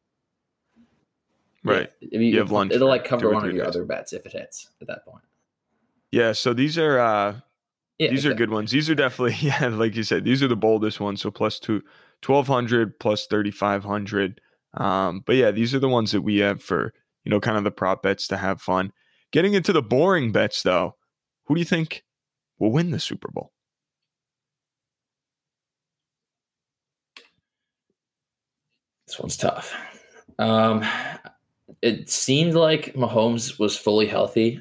right. 1.64 1.90
yeah, 2.00 2.18
you, 2.18 2.26
You 2.26 2.38
have 2.40 2.50
lunch 2.52 2.72
It'll 2.72 2.88
like 2.88 3.04
cover 3.06 3.30
one 3.30 3.48
of 3.48 3.54
your 3.54 3.64
days. 3.64 3.74
other 3.74 3.84
bets 3.86 4.12
if 4.12 4.26
it 4.26 4.32
hits 4.32 4.68
at 4.82 4.88
that 4.88 5.06
point. 5.06 5.24
Yeah, 6.12 6.32
so 6.32 6.52
these 6.54 6.78
are 6.78 6.98
uh 6.98 7.40
Yeah, 7.98 8.10
these 8.10 8.26
are 8.26 8.34
good 8.34 8.50
ones. 8.50 8.70
These 8.70 8.90
are 8.90 8.94
definitely 8.94 9.36
yeah, 9.46 9.68
like 9.68 9.96
you 9.96 10.02
said, 10.04 10.24
these 10.24 10.42
are 10.42 10.48
the 10.48 10.56
boldest 10.56 11.00
ones. 11.00 11.22
So 11.22 11.30
plus 11.30 11.58
two, 11.60 11.82
1200 12.22 12.98
plus 13.00 13.26
3500. 13.26 14.40
Um, 14.74 15.22
but 15.26 15.36
yeah, 15.36 15.50
these 15.50 15.74
are 15.74 15.80
the 15.80 15.88
ones 15.88 16.12
that 16.12 16.22
we 16.22 16.38
have 16.38 16.62
for 16.62 16.92
you 17.24 17.30
know 17.30 17.40
kind 17.40 17.58
of 17.58 17.64
the 17.64 17.70
prop 17.72 18.02
bets 18.02 18.28
to 18.28 18.36
have 18.36 18.60
fun. 18.62 18.92
Getting 19.32 19.54
into 19.54 19.72
the 19.72 19.82
boring 19.82 20.32
bets 20.32 20.62
though, 20.62 20.96
who 21.46 21.54
do 21.54 21.60
you 21.60 21.64
think 21.66 22.04
will 22.58 22.72
win 22.72 22.90
the 22.92 23.00
Super 23.00 23.30
Bowl? 23.32 23.52
This 29.06 29.18
one's 29.18 29.36
tough. 29.36 29.74
Um, 30.38 30.84
it 31.82 32.08
seemed 32.10 32.54
like 32.54 32.94
Mahomes 32.94 33.58
was 33.58 33.76
fully 33.76 34.06
healthy. 34.06 34.60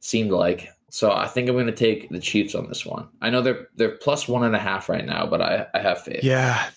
Seemed 0.00 0.30
like 0.30 0.68
so. 0.90 1.12
I 1.12 1.26
think 1.26 1.48
I'm 1.48 1.54
going 1.54 1.66
to 1.66 1.72
take 1.72 2.08
the 2.08 2.20
Chiefs 2.20 2.54
on 2.54 2.68
this 2.68 2.84
one. 2.84 3.08
I 3.20 3.30
know 3.30 3.42
they're 3.42 3.68
they're 3.76 3.96
plus 3.96 4.26
one 4.26 4.44
and 4.44 4.56
a 4.56 4.58
half 4.58 4.88
right 4.88 5.04
now, 5.04 5.26
but 5.26 5.40
I 5.40 5.66
I 5.74 5.78
have 5.80 6.02
faith. 6.02 6.24
Yeah. 6.24 6.68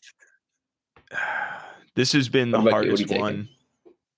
This 1.95 2.13
has 2.13 2.27
been 2.27 2.49
the 2.49 2.57
What 2.59 2.69
about 2.69 2.85
you? 2.85 2.91
What 2.91 3.01
are 3.01 3.03
you 3.03 3.07
hardest 3.07 3.21
one 3.21 3.49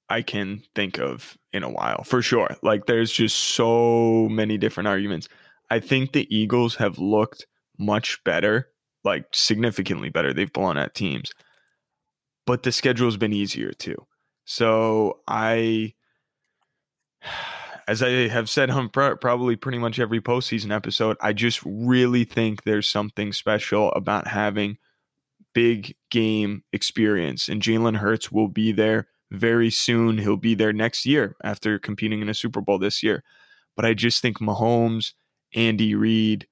I 0.10 0.22
can 0.22 0.62
think 0.76 1.00
of 1.00 1.38
in 1.52 1.64
a 1.64 1.70
while, 1.70 2.04
for 2.04 2.22
sure. 2.22 2.56
Like 2.62 2.86
there's 2.86 3.12
just 3.12 3.38
so 3.38 4.28
many 4.30 4.58
different 4.58 4.88
arguments. 4.88 5.28
I 5.70 5.80
think 5.80 6.12
the 6.12 6.28
Eagles 6.36 6.76
have 6.76 7.00
looked 7.00 7.48
much 7.80 8.24
better, 8.24 8.70
like 9.04 9.26
significantly 9.34 10.10
better. 10.10 10.34
They've 10.34 10.52
blown 10.52 10.78
out 10.78 10.94
teams. 10.94 11.32
But 12.46 12.64
the 12.64 12.72
schedule's 12.72 13.18
been 13.18 13.34
easier 13.34 13.72
too. 13.72 14.06
So 14.46 15.22
I 15.28 15.94
as 17.88 18.02
I 18.02 18.28
have 18.28 18.50
said 18.50 18.70
on 18.70 18.90
pro- 18.90 19.16
probably 19.16 19.56
pretty 19.56 19.78
much 19.78 20.00
every 20.00 20.22
postseason 20.22 20.74
episode, 20.74 21.18
I 21.22 21.34
just 21.34 21.62
really 21.66 22.24
think 22.24 22.64
there's 22.64 22.88
something 22.88 23.32
special 23.34 23.92
about 23.92 24.28
having 24.28 24.78
big 25.54 25.96
game 26.12 26.64
experience. 26.74 27.48
And 27.48 27.62
Jalen 27.62 27.98
Hurts 27.98 28.32
will 28.32 28.48
be 28.48 28.72
there 28.72 29.08
very 29.32 29.70
soon. 29.70 30.18
He'll 30.18 30.38
be 30.38 30.56
there 30.56 30.74
next 30.74 31.06
year 31.06 31.36
after 31.44 31.80
competing 31.80 32.22
in 32.22 32.30
a 32.30 32.34
Super 32.34 32.62
Bowl 32.62 32.80
this 32.80 33.04
year. 33.04 33.24
But 33.76 33.86
I 33.86 33.94
just 33.94 34.22
think 34.22 34.40
Mahomes, 34.40 35.14
Andy 35.54 35.96
Reid, 35.96 36.48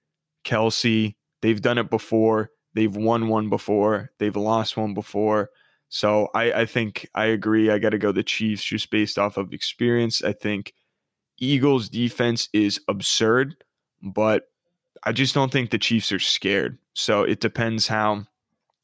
Kelce, 0.45 1.15
they've 1.41 1.61
done 1.61 1.77
it 1.77 1.89
before. 1.89 2.51
They've 2.73 2.95
won 2.95 3.27
one 3.27 3.49
before. 3.49 4.11
They've 4.19 4.35
lost 4.35 4.77
one 4.77 4.93
before. 4.93 5.49
So 5.89 6.29
I, 6.33 6.51
I 6.53 6.65
think 6.65 7.07
I 7.13 7.25
agree. 7.25 7.69
I 7.69 7.77
got 7.77 7.91
to 7.91 7.99
go 7.99 8.11
the 8.11 8.23
Chiefs 8.23 8.63
just 8.63 8.89
based 8.89 9.19
off 9.19 9.37
of 9.37 9.53
experience. 9.53 10.23
I 10.23 10.33
think 10.33 10.73
Eagles 11.39 11.89
defense 11.89 12.49
is 12.53 12.79
absurd, 12.87 13.55
but 14.01 14.49
I 15.03 15.11
just 15.11 15.33
don't 15.33 15.51
think 15.51 15.69
the 15.69 15.77
Chiefs 15.77 16.11
are 16.11 16.19
scared. 16.19 16.77
So 16.93 17.23
it 17.23 17.39
depends 17.39 17.87
how 17.87 18.25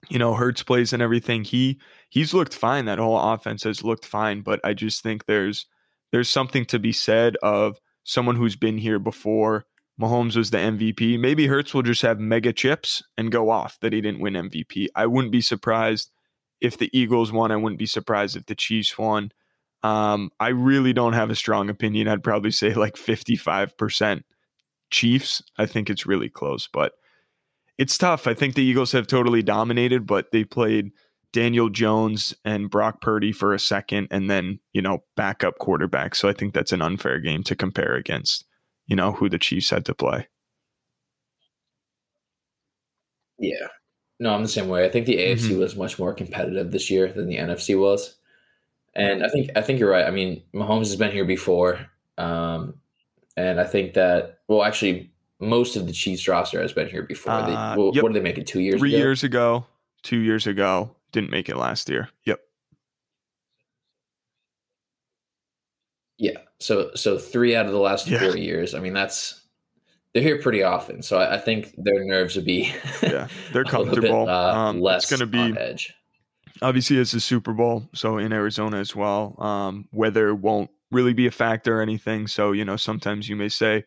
you 0.09 0.19
know 0.19 0.33
Hurts 0.33 0.63
plays 0.63 0.93
and 0.93 1.01
everything. 1.01 1.43
He 1.43 1.79
he's 2.09 2.33
looked 2.33 2.53
fine. 2.53 2.85
That 2.85 2.99
whole 2.99 3.19
offense 3.19 3.63
has 3.63 3.83
looked 3.83 4.05
fine, 4.05 4.41
but 4.41 4.59
I 4.63 4.73
just 4.73 5.03
think 5.03 5.25
there's 5.25 5.65
there's 6.11 6.29
something 6.29 6.65
to 6.65 6.79
be 6.79 6.91
said 6.91 7.37
of 7.43 7.79
someone 8.03 8.35
who's 8.35 8.55
been 8.55 8.77
here 8.77 8.99
before. 8.99 9.65
Mahomes 10.01 10.37
was 10.37 10.49
the 10.49 10.57
MVP. 10.57 11.19
Maybe 11.19 11.47
Hurts 11.47 11.73
will 11.73 11.81
just 11.81 12.01
have 12.03 12.19
mega 12.19 12.53
chips 12.53 13.03
and 13.17 13.31
go 13.31 13.49
off 13.49 13.77
that 13.81 13.91
he 13.91 13.99
didn't 13.99 14.21
win 14.21 14.33
MVP. 14.33 14.87
I 14.95 15.05
wouldn't 15.05 15.31
be 15.31 15.41
surprised 15.41 16.09
if 16.61 16.77
the 16.77 16.89
Eagles 16.97 17.31
won. 17.31 17.51
I 17.51 17.57
wouldn't 17.57 17.79
be 17.79 17.85
surprised 17.85 18.37
if 18.37 18.45
the 18.45 18.55
Chiefs 18.55 18.97
won. 18.97 19.31
Um, 19.83 20.31
I 20.39 20.49
really 20.49 20.93
don't 20.93 21.13
have 21.13 21.29
a 21.29 21.35
strong 21.35 21.69
opinion. 21.69 22.07
I'd 22.07 22.23
probably 22.23 22.51
say 22.51 22.73
like 22.73 22.95
55% 22.95 24.23
Chiefs. 24.91 25.41
I 25.57 25.65
think 25.65 25.89
it's 25.89 26.05
really 26.05 26.29
close, 26.29 26.67
but 26.71 26.93
it's 27.77 27.97
tough. 27.97 28.27
I 28.27 28.33
think 28.33 28.55
the 28.55 28.63
Eagles 28.63 28.91
have 28.91 29.07
totally 29.07 29.41
dominated, 29.41 30.05
but 30.05 30.31
they 30.31 30.43
played 30.43 30.91
Daniel 31.31 31.69
Jones 31.69 32.33
and 32.43 32.69
Brock 32.69 33.01
Purdy 33.01 33.31
for 33.31 33.53
a 33.53 33.59
second 33.59 34.07
and 34.11 34.29
then, 34.29 34.59
you 34.73 34.81
know, 34.81 35.03
backup 35.15 35.59
quarterback. 35.59 36.15
So 36.15 36.27
I 36.27 36.33
think 36.33 36.53
that's 36.53 36.71
an 36.73 36.81
unfair 36.81 37.19
game 37.19 37.43
to 37.43 37.55
compare 37.55 37.95
against, 37.95 38.45
you 38.87 38.95
know, 38.95 39.11
who 39.13 39.29
the 39.29 39.37
Chiefs 39.39 39.69
had 39.69 39.85
to 39.85 39.93
play. 39.93 40.27
Yeah. 43.37 43.67
No, 44.19 44.33
I'm 44.33 44.41
the 44.41 44.49
same 44.49 44.67
way. 44.67 44.85
I 44.85 44.89
think 44.89 45.05
the 45.05 45.17
AFC 45.17 45.51
Mhm. 45.55 45.59
was 45.59 45.75
much 45.75 45.97
more 45.97 46.13
competitive 46.13 46.71
this 46.71 46.89
year 46.89 47.11
than 47.11 47.27
the 47.27 47.37
NFC 47.37 47.75
was. 47.75 48.17
And 48.99 49.23
I 49.25 49.29
think 49.29 49.49
I 49.55 49.61
think 49.61 49.79
you're 49.79 49.89
right. 49.89 50.05
I 50.05 50.11
mean, 50.11 50.43
Mahomes 50.53 50.87
has 50.87 50.95
been 50.95 51.11
here 51.11 51.25
before. 51.25 51.85
Um, 52.17 52.75
and 53.37 53.59
I 53.59 53.63
think 53.63 53.93
that 53.93 54.39
well 54.47 54.63
actually 54.63 55.11
most 55.39 55.75
of 55.77 55.87
the 55.87 55.93
Chiefs 55.93 56.27
roster 56.27 56.61
has 56.61 56.73
been 56.73 56.89
here 56.89 57.03
before. 57.03 57.31
They, 57.43 57.53
Uh, 57.53 57.77
well, 57.77 57.91
yep. 57.93 58.03
What 58.03 58.11
did 58.13 58.21
they 58.21 58.23
make 58.23 58.37
it 58.37 58.45
two 58.47 58.59
years 58.59 58.79
Three 58.79 58.93
ago? 58.93 58.97
years 58.97 59.23
ago, 59.23 59.65
two 60.03 60.17
years 60.19 60.45
ago, 60.47 60.95
didn't 61.13 61.29
make 61.31 61.47
it 61.47 61.55
last 61.55 61.87
year. 61.89 62.09
Yep. 62.25 62.39
Yeah. 66.17 66.37
So 66.59 66.91
so 66.95 67.17
three 67.17 67.55
out 67.55 67.65
of 67.65 67.71
the 67.71 67.79
last 67.79 68.07
Yeah. 68.07 68.19
four 68.19 68.35
years. 68.37 68.75
I 68.75 68.79
mean, 68.79 68.93
that's 68.93 69.41
they're 70.13 70.23
here 70.23 70.41
pretty 70.41 70.63
often. 70.63 71.01
So 71.03 71.17
I, 71.19 71.35
I 71.35 71.37
think 71.37 71.73
their 71.77 72.03
nerves 72.03 72.35
would 72.35 72.45
be 72.45 72.73
Yeah. 73.01 73.27
They're 73.53 73.61
a 73.61 73.65
bit, 73.65 73.71
comfortable. 73.71 74.27
uh, 74.29 74.53
Um, 74.53 74.81
less 74.81 75.03
it's 75.03 75.17
going 75.17 75.31
to 75.31 75.37
on 75.39 75.53
be 75.53 75.59
edge. 75.59 75.93
Obviously 76.61 76.97
it's 76.97 77.11
the 77.11 77.19
Super 77.19 77.53
Bowl, 77.53 77.89
so 77.93 78.17
in 78.17 78.33
Arizona 78.33 78.77
as 78.77 78.95
well. 78.95 79.35
Um, 79.41 79.87
weather 79.91 80.33
won't 80.35 80.69
really 80.91 81.13
be 81.13 81.27
a 81.27 81.31
factor 81.31 81.79
or 81.79 81.81
anything. 81.81 82.27
So 82.27 82.51
you 82.51 82.65
know, 82.65 82.75
sometimes 82.77 83.29
you 83.29 83.35
may 83.35 83.49
say, 83.49 83.85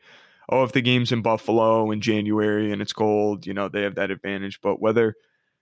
"Oh, 0.48 0.64
if 0.64 0.72
the 0.72 0.82
game's 0.82 1.12
in 1.12 1.22
Buffalo 1.22 1.90
in 1.90 2.00
January 2.00 2.72
and 2.72 2.82
it's 2.82 2.92
cold, 2.92 3.46
you 3.46 3.54
know, 3.54 3.68
they 3.68 3.82
have 3.82 3.96
that 3.96 4.10
advantage." 4.10 4.60
But 4.60 4.80
weather 4.80 5.16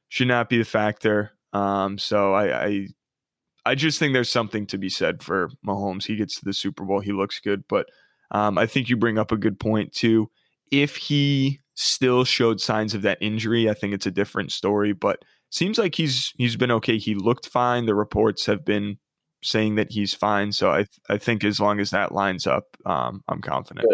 should 0.08 0.28
not 0.28 0.48
be 0.48 0.60
a 0.60 0.64
factor. 0.64 1.32
Um, 1.52 1.98
so 1.98 2.34
I, 2.34 2.66
I, 2.66 2.88
I 3.66 3.74
just 3.74 3.98
think 3.98 4.12
there's 4.12 4.30
something 4.30 4.66
to 4.68 4.78
be 4.78 4.88
said 4.88 5.22
for 5.22 5.50
Mahomes. 5.66 6.04
He 6.06 6.16
gets 6.16 6.38
to 6.38 6.44
the 6.44 6.52
Super 6.52 6.84
Bowl, 6.84 7.00
he 7.00 7.12
looks 7.12 7.40
good, 7.40 7.64
but 7.68 7.88
um, 8.32 8.58
I 8.58 8.66
think 8.66 8.88
you 8.88 8.96
bring 8.96 9.18
up 9.18 9.32
a 9.32 9.36
good 9.36 9.58
point 9.58 9.92
too. 9.92 10.30
If 10.70 10.96
he 10.96 11.59
still 11.80 12.24
showed 12.24 12.60
signs 12.60 12.94
of 12.94 13.02
that 13.02 13.18
injury, 13.20 13.70
I 13.70 13.74
think 13.74 13.94
it's 13.94 14.06
a 14.06 14.10
different 14.10 14.52
story. 14.52 14.92
But 14.92 15.24
seems 15.50 15.78
like 15.78 15.94
he's 15.94 16.32
he's 16.36 16.56
been 16.56 16.70
okay. 16.70 16.98
He 16.98 17.14
looked 17.14 17.48
fine. 17.48 17.86
The 17.86 17.94
reports 17.94 18.46
have 18.46 18.64
been 18.64 18.98
saying 19.42 19.76
that 19.76 19.90
he's 19.90 20.12
fine. 20.12 20.52
So 20.52 20.70
I 20.70 20.86
I 21.08 21.16
think 21.16 21.42
as 21.42 21.58
long 21.58 21.80
as 21.80 21.90
that 21.90 22.12
lines 22.12 22.46
up, 22.46 22.76
um, 22.84 23.22
I'm 23.28 23.40
confident. 23.40 23.86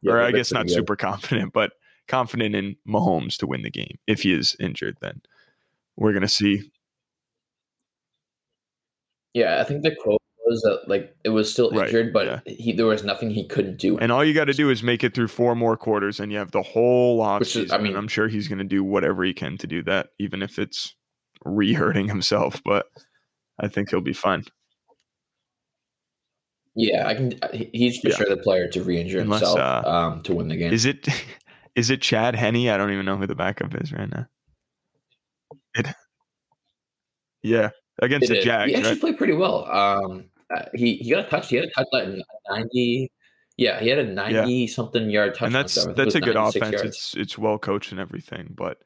Yeah, 0.00 0.12
or 0.12 0.22
I 0.22 0.32
guess 0.32 0.52
not 0.52 0.66
good. 0.66 0.74
super 0.74 0.96
confident, 0.96 1.52
but 1.52 1.72
confident 2.08 2.54
in 2.54 2.76
Mahomes 2.88 3.36
to 3.38 3.46
win 3.46 3.62
the 3.62 3.70
game. 3.70 3.98
If 4.06 4.22
he 4.22 4.32
is 4.32 4.56
injured, 4.58 4.96
then 5.00 5.20
we're 5.96 6.14
gonna 6.14 6.28
see. 6.28 6.70
Yeah, 9.34 9.60
I 9.60 9.64
think 9.64 9.82
the 9.82 9.94
quote 9.94 10.22
was 10.54 10.62
that 10.62 10.88
like 10.88 11.14
it 11.24 11.30
was 11.30 11.50
still 11.52 11.70
Right, 11.70 11.86
injured, 11.86 12.12
but 12.12 12.26
yeah. 12.26 12.40
he 12.54 12.72
there 12.72 12.86
was 12.86 13.04
nothing 13.04 13.30
he 13.30 13.46
couldn't 13.46 13.78
do. 13.78 13.98
And 13.98 14.10
all 14.12 14.24
you 14.24 14.32
got 14.34 14.44
to 14.46 14.52
do 14.54 14.70
is 14.70 14.82
make 14.82 15.02
it 15.04 15.14
through 15.14 15.28
four 15.28 15.54
more 15.54 15.76
quarters, 15.76 16.20
and 16.20 16.30
you 16.32 16.38
have 16.38 16.50
the 16.52 16.62
whole 16.62 17.18
Which 17.38 17.56
is- 17.56 17.70
offseason. 17.70 17.72
I 17.72 17.76
mean- 17.78 17.84
mean, 17.88 17.96
I'm 17.96 18.08
sure 18.08 18.28
he's 18.28 18.48
going 18.48 18.58
to 18.58 18.64
do 18.64 18.82
whatever 18.84 19.24
he 19.24 19.32
can 19.34 19.58
to 19.58 19.66
do 19.66 19.82
that, 19.84 20.08
even 20.18 20.42
if 20.42 20.58
it's 20.58 20.94
re-hurting 21.44 22.08
himself. 22.08 22.60
But 22.64 22.86
I 23.60 23.68
think 23.68 23.90
he'll 23.90 24.00
be 24.00 24.12
fine. 24.14 24.44
yeah, 26.76 27.06
I 27.06 27.14
can. 27.14 27.32
He's 27.72 27.98
for 28.00 28.08
Yeah. 28.08 28.16
sure 28.16 28.28
the 28.28 28.36
player 28.36 28.68
to 28.68 28.82
re-injure 28.82 29.20
Unless, 29.20 29.40
himself 29.42 29.58
uh, 29.84 29.88
um, 29.88 30.22
to 30.22 30.34
win 30.34 30.48
the 30.48 30.56
game. 30.56 30.72
Is 30.72 30.84
it 30.86 31.06
is 31.76 31.90
it 31.90 32.02
Chad 32.02 32.34
Henne? 32.34 32.68
I 32.68 32.76
don't 32.76 32.92
even 32.92 33.04
know 33.06 33.16
who 33.16 33.26
the 33.26 33.34
backup 33.34 33.74
is 33.80 33.92
right 33.92 34.10
now. 34.10 34.26
It, 35.76 35.86
yeah, 37.42 37.70
against 38.02 38.30
It 38.30 38.34
the. 38.36 38.42
Jags, 38.42 38.70
he 38.72 38.76
actually 38.76 38.90
right? 38.92 39.00
played 39.00 39.18
pretty 39.18 39.34
well. 39.34 39.70
Um, 39.70 40.24
uh, 40.54 40.64
he 40.74 40.96
he 40.96 41.10
got 41.10 41.26
a 41.26 41.28
touch. 41.28 41.48
He 41.48 41.56
had 41.56 41.66
a 41.66 41.70
touch 41.70 41.86
like 41.92 42.08
ninety. 42.50 43.10
Yeah, 43.56 43.80
he 43.80 43.88
had 43.88 43.98
a 43.98 44.04
ninety 44.04 44.66
something 44.66 45.10
yard 45.10 45.34
touchdown. 45.34 45.46
and 45.46 45.54
that's 45.54 45.72
so 45.74 45.82
I 45.82 45.84
think 45.84 45.94
it 45.94 45.96
that's 45.96 46.14
a 46.14 46.20
good 46.20 46.36
offense. 46.36 46.72
yards. 46.72 46.82
It's 46.82 47.14
it's 47.14 47.38
well 47.38 47.58
coached 47.58 47.92
and 47.92 48.00
everything, 48.00 48.52
but 48.54 48.78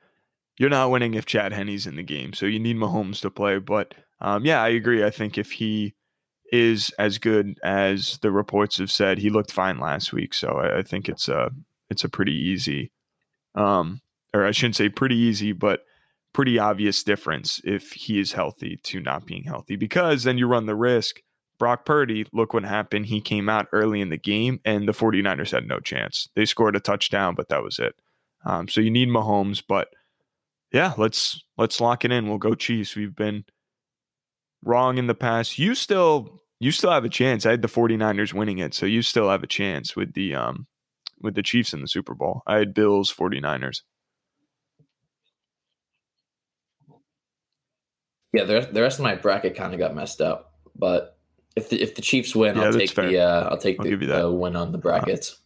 you're 0.58 0.70
not 0.70 0.90
winning 0.90 1.14
if 1.14 1.26
Chad 1.26 1.52
Henne's 1.52 1.86
in 1.86 1.96
the 1.96 2.02
game. 2.02 2.32
So 2.32 2.46
you 2.46 2.58
need 2.58 2.76
Mahomes 2.76 3.20
to 3.22 3.30
play. 3.30 3.58
But 3.58 3.94
um, 4.20 4.44
yeah, 4.44 4.62
I 4.62 4.68
agree. 4.68 5.04
I 5.04 5.10
think 5.10 5.38
if 5.38 5.52
he 5.52 5.94
is 6.52 6.90
as 6.98 7.18
good 7.18 7.58
as 7.62 8.18
the 8.18 8.30
reports 8.30 8.78
have 8.78 8.90
said, 8.90 9.18
he 9.18 9.30
looked 9.30 9.52
fine 9.52 9.78
last 9.78 10.12
week. 10.12 10.34
So 10.34 10.48
I, 10.48 10.78
I 10.78 10.82
think 10.82 11.08
it's 11.08 11.28
a 11.28 11.50
it's 11.90 12.04
a 12.04 12.08
pretty 12.08 12.34
easy, 12.34 12.92
um, 13.54 14.00
or 14.34 14.44
I 14.44 14.50
shouldn't 14.50 14.76
say 14.76 14.88
pretty 14.88 15.16
easy, 15.16 15.52
but 15.52 15.84
pretty 16.32 16.58
obvious 16.58 17.02
difference 17.02 17.60
if 17.64 17.92
he 17.92 18.20
is 18.20 18.32
healthy 18.32 18.78
to 18.84 19.00
not 19.00 19.26
being 19.26 19.44
healthy 19.44 19.76
because 19.76 20.24
then 20.24 20.38
you 20.38 20.46
run 20.46 20.66
the 20.66 20.74
risk 20.74 21.20
Brock 21.58 21.84
Purdy, 21.84 22.26
look 22.32 22.54
what 22.54 22.64
happened. 22.64 23.06
He 23.06 23.20
came 23.20 23.48
out 23.48 23.66
early 23.72 24.00
in 24.00 24.10
the 24.10 24.16
game, 24.16 24.60
and 24.64 24.88
the 24.88 24.92
49ers 24.92 25.50
had 25.50 25.66
no 25.66 25.80
chance. 25.80 26.28
They 26.34 26.44
scored 26.44 26.76
a 26.76 26.80
touchdown, 26.80 27.34
but 27.34 27.48
that 27.48 27.62
was 27.62 27.78
it. 27.78 27.96
Um, 28.44 28.68
so 28.68 28.80
you 28.80 28.90
need 28.90 29.08
Mahomes, 29.08 29.62
but 29.66 29.88
yeah, 30.72 30.94
let's 30.96 31.42
let's 31.56 31.80
lock 31.80 32.04
it 32.04 32.12
in. 32.12 32.28
We'll 32.28 32.38
go 32.38 32.54
Chiefs. 32.54 32.94
We've 32.94 33.14
been 33.14 33.44
wrong 34.64 34.98
in 34.98 35.06
the 35.06 35.14
past. 35.14 35.58
You 35.58 35.74
still 35.74 36.42
you 36.60 36.70
still 36.70 36.90
have 36.90 37.04
a 37.04 37.08
chance. 37.08 37.46
I 37.46 37.52
had 37.52 37.62
the 37.62 37.68
49ers 37.68 38.32
winning 38.32 38.58
it, 38.58 38.74
so 38.74 38.86
you 38.86 39.02
still 39.02 39.28
have 39.30 39.42
a 39.42 39.48
chance 39.48 39.96
with 39.96 40.14
the 40.14 40.34
um 40.34 40.66
with 41.20 41.34
the 41.34 41.42
Chiefs 41.42 41.72
in 41.72 41.80
the 41.80 41.88
Super 41.88 42.14
Bowl. 42.14 42.42
I 42.46 42.58
had 42.58 42.74
Bills 42.74 43.12
49ers. 43.12 43.82
Yeah, 48.32 48.44
the, 48.44 48.68
the 48.70 48.82
rest 48.82 48.98
of 48.98 49.04
my 49.04 49.14
bracket 49.14 49.56
kind 49.56 49.72
of 49.72 49.80
got 49.80 49.94
messed 49.94 50.20
up, 50.20 50.52
but 50.76 51.17
if 51.58 51.68
the, 51.68 51.82
if 51.82 51.94
the 51.94 52.02
Chiefs 52.02 52.34
win, 52.34 52.56
Yeah, 52.56 52.62
I'll 52.64 52.72
take 52.72 52.94
the 52.94 53.18
uh, 53.18 53.48
I'll 53.50 53.58
take 53.58 53.78
I'll 53.78 53.84
the, 53.84 53.90
you 53.90 53.96
that. 53.98 54.22
the 54.22 54.32
win 54.32 54.56
on 54.56 54.72
the 54.72 54.78
brackets. 54.78 55.38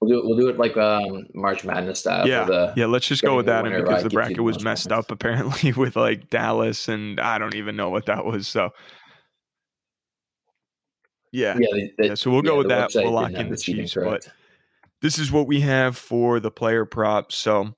We'll 0.00 0.10
do 0.10 0.18
it. 0.18 0.24
We'll 0.26 0.36
do 0.38 0.48
it 0.50 0.58
like 0.58 0.76
um, 0.76 1.26
March 1.34 1.64
Madness 1.64 2.00
style. 2.00 2.28
yeah, 2.28 2.44
the, 2.44 2.74
yeah. 2.76 2.84
Let's 2.86 3.08
just 3.08 3.22
go 3.22 3.36
with 3.36 3.46
that, 3.46 3.64
because 3.64 3.82
right 3.88 4.02
the 4.02 4.10
bracket 4.10 4.40
was 4.40 4.62
messed 4.62 4.90
points. 4.90 5.06
up 5.06 5.10
apparently 5.10 5.72
with 5.76 5.96
like 5.96 6.28
Dallas, 6.28 6.88
and 6.88 7.18
I 7.18 7.38
don't 7.38 7.54
even 7.54 7.74
know 7.76 7.88
what 7.88 8.04
that 8.06 8.24
was. 8.26 8.46
So 8.46 8.70
yeah, 11.32 11.56
yeah, 11.58 11.68
they- 11.98 12.08
Yeah, 12.08 12.14
so 12.14 12.30
we'll 12.30 12.42
go 12.42 12.58
with 12.58 12.68
that. 12.68 12.90
We'll 12.94 13.12
lock 13.12 13.32
in 13.32 13.48
the 13.50 13.56
Chiefs, 13.56 13.94
correct. 13.94 14.26
but 14.26 14.32
this 15.00 15.18
is 15.18 15.32
what 15.32 15.46
we 15.46 15.60
have 15.60 15.96
for 15.96 16.38
the 16.38 16.50
player 16.50 16.84
props. 16.84 17.36
So 17.36 17.74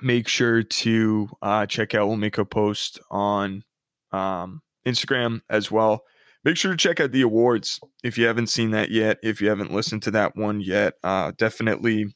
make 0.00 0.28
sure 0.28 0.62
to 0.62 1.28
uh, 1.42 1.66
check 1.66 1.94
out. 1.94 2.06
We'll 2.08 2.16
make 2.16 2.38
a 2.38 2.44
post 2.46 2.98
on 3.10 3.62
um, 4.10 4.62
Instagram 4.86 5.40
as 5.48 5.70
well. 5.70 6.04
Make 6.44 6.56
sure 6.56 6.72
to 6.72 6.76
check 6.76 6.98
out 6.98 7.12
the 7.12 7.22
awards 7.22 7.80
if 8.02 8.18
you 8.18 8.26
haven't 8.26 8.48
seen 8.48 8.72
that 8.72 8.90
yet. 8.90 9.18
If 9.22 9.40
you 9.40 9.48
haven't 9.48 9.72
listened 9.72 10.02
to 10.04 10.10
that 10.12 10.36
one 10.36 10.60
yet, 10.60 10.94
uh, 11.04 11.32
definitely 11.38 12.14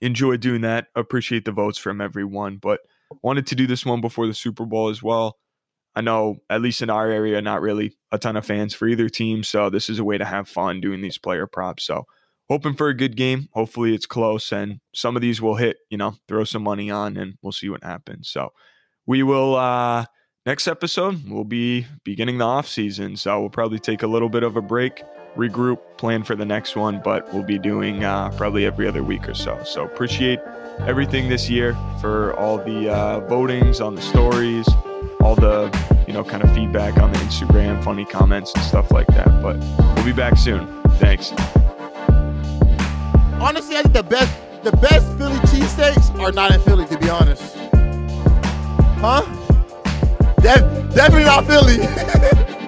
enjoy 0.00 0.38
doing 0.38 0.62
that. 0.62 0.86
Appreciate 0.94 1.44
the 1.44 1.52
votes 1.52 1.78
from 1.78 2.00
everyone, 2.00 2.56
but 2.56 2.80
wanted 3.22 3.46
to 3.48 3.54
do 3.54 3.66
this 3.66 3.84
one 3.84 4.00
before 4.00 4.26
the 4.26 4.34
Super 4.34 4.64
Bowl 4.64 4.88
as 4.88 5.02
well. 5.02 5.36
I 5.94 6.00
know, 6.00 6.38
at 6.50 6.62
least 6.62 6.82
in 6.82 6.90
our 6.90 7.08
area, 7.08 7.40
not 7.40 7.60
really 7.60 7.96
a 8.10 8.18
ton 8.18 8.36
of 8.36 8.46
fans 8.46 8.74
for 8.74 8.88
either 8.88 9.08
team. 9.08 9.44
So 9.44 9.70
this 9.70 9.88
is 9.88 9.98
a 9.98 10.04
way 10.04 10.18
to 10.18 10.24
have 10.24 10.48
fun 10.48 10.80
doing 10.80 11.00
these 11.02 11.18
player 11.18 11.46
props. 11.46 11.84
So 11.84 12.06
hoping 12.48 12.74
for 12.74 12.88
a 12.88 12.96
good 12.96 13.16
game. 13.16 13.48
Hopefully 13.52 13.94
it's 13.94 14.06
close 14.06 14.52
and 14.52 14.80
some 14.94 15.16
of 15.16 15.22
these 15.22 15.40
will 15.40 15.54
hit, 15.54 15.76
you 15.90 15.98
know, 15.98 16.16
throw 16.28 16.44
some 16.44 16.62
money 16.62 16.90
on 16.90 17.16
and 17.16 17.34
we'll 17.42 17.52
see 17.52 17.68
what 17.68 17.84
happens. 17.84 18.28
So 18.28 18.52
we 19.06 19.22
will 19.22 19.54
uh 19.54 20.06
next 20.46 20.68
episode 20.68 21.28
we'll 21.28 21.44
be 21.44 21.86
beginning 22.04 22.38
the 22.38 22.44
off 22.44 22.68
season. 22.68 23.16
So 23.16 23.40
we'll 23.40 23.50
probably 23.50 23.78
take 23.78 24.02
a 24.02 24.06
little 24.06 24.28
bit 24.28 24.42
of 24.42 24.56
a 24.56 24.62
break, 24.62 25.02
regroup, 25.36 25.78
plan 25.96 26.22
for 26.22 26.36
the 26.36 26.44
next 26.44 26.76
one, 26.76 27.00
but 27.02 27.32
we'll 27.32 27.42
be 27.42 27.58
doing 27.58 28.04
uh 28.04 28.30
probably 28.36 28.66
every 28.66 28.86
other 28.86 29.02
week 29.02 29.28
or 29.28 29.34
so. 29.34 29.62
So 29.64 29.84
appreciate 29.84 30.38
everything 30.80 31.28
this 31.28 31.48
year 31.48 31.76
for 32.00 32.34
all 32.34 32.58
the 32.58 32.90
uh 32.90 33.20
votings 33.28 33.84
on 33.84 33.94
the 33.94 34.02
stories, 34.02 34.68
all 35.20 35.34
the 35.34 35.70
you 36.06 36.12
know 36.12 36.24
kind 36.24 36.42
of 36.42 36.52
feedback 36.54 36.98
on 36.98 37.12
the 37.12 37.18
Instagram, 37.20 37.82
funny 37.82 38.04
comments 38.04 38.52
and 38.54 38.64
stuff 38.64 38.90
like 38.90 39.06
that. 39.08 39.42
But 39.42 39.56
we'll 39.96 40.04
be 40.04 40.12
back 40.12 40.36
soon. 40.36 40.82
Thanks. 40.98 41.32
Honestly, 43.40 43.76
I 43.76 43.82
think 43.82 43.94
the 43.94 44.02
best 44.02 44.32
the 44.62 44.72
best 44.72 45.06
Philly 45.18 45.36
cheesesteaks 45.48 46.18
are 46.18 46.32
not 46.32 46.54
in 46.54 46.60
Philly, 46.62 46.86
to 46.86 46.98
be 46.98 47.08
honest. 47.10 47.54
Huh? 49.00 49.43
Def- 50.44 50.94
definitely 50.94 51.24
not 51.24 51.46
Philly. 51.46 51.78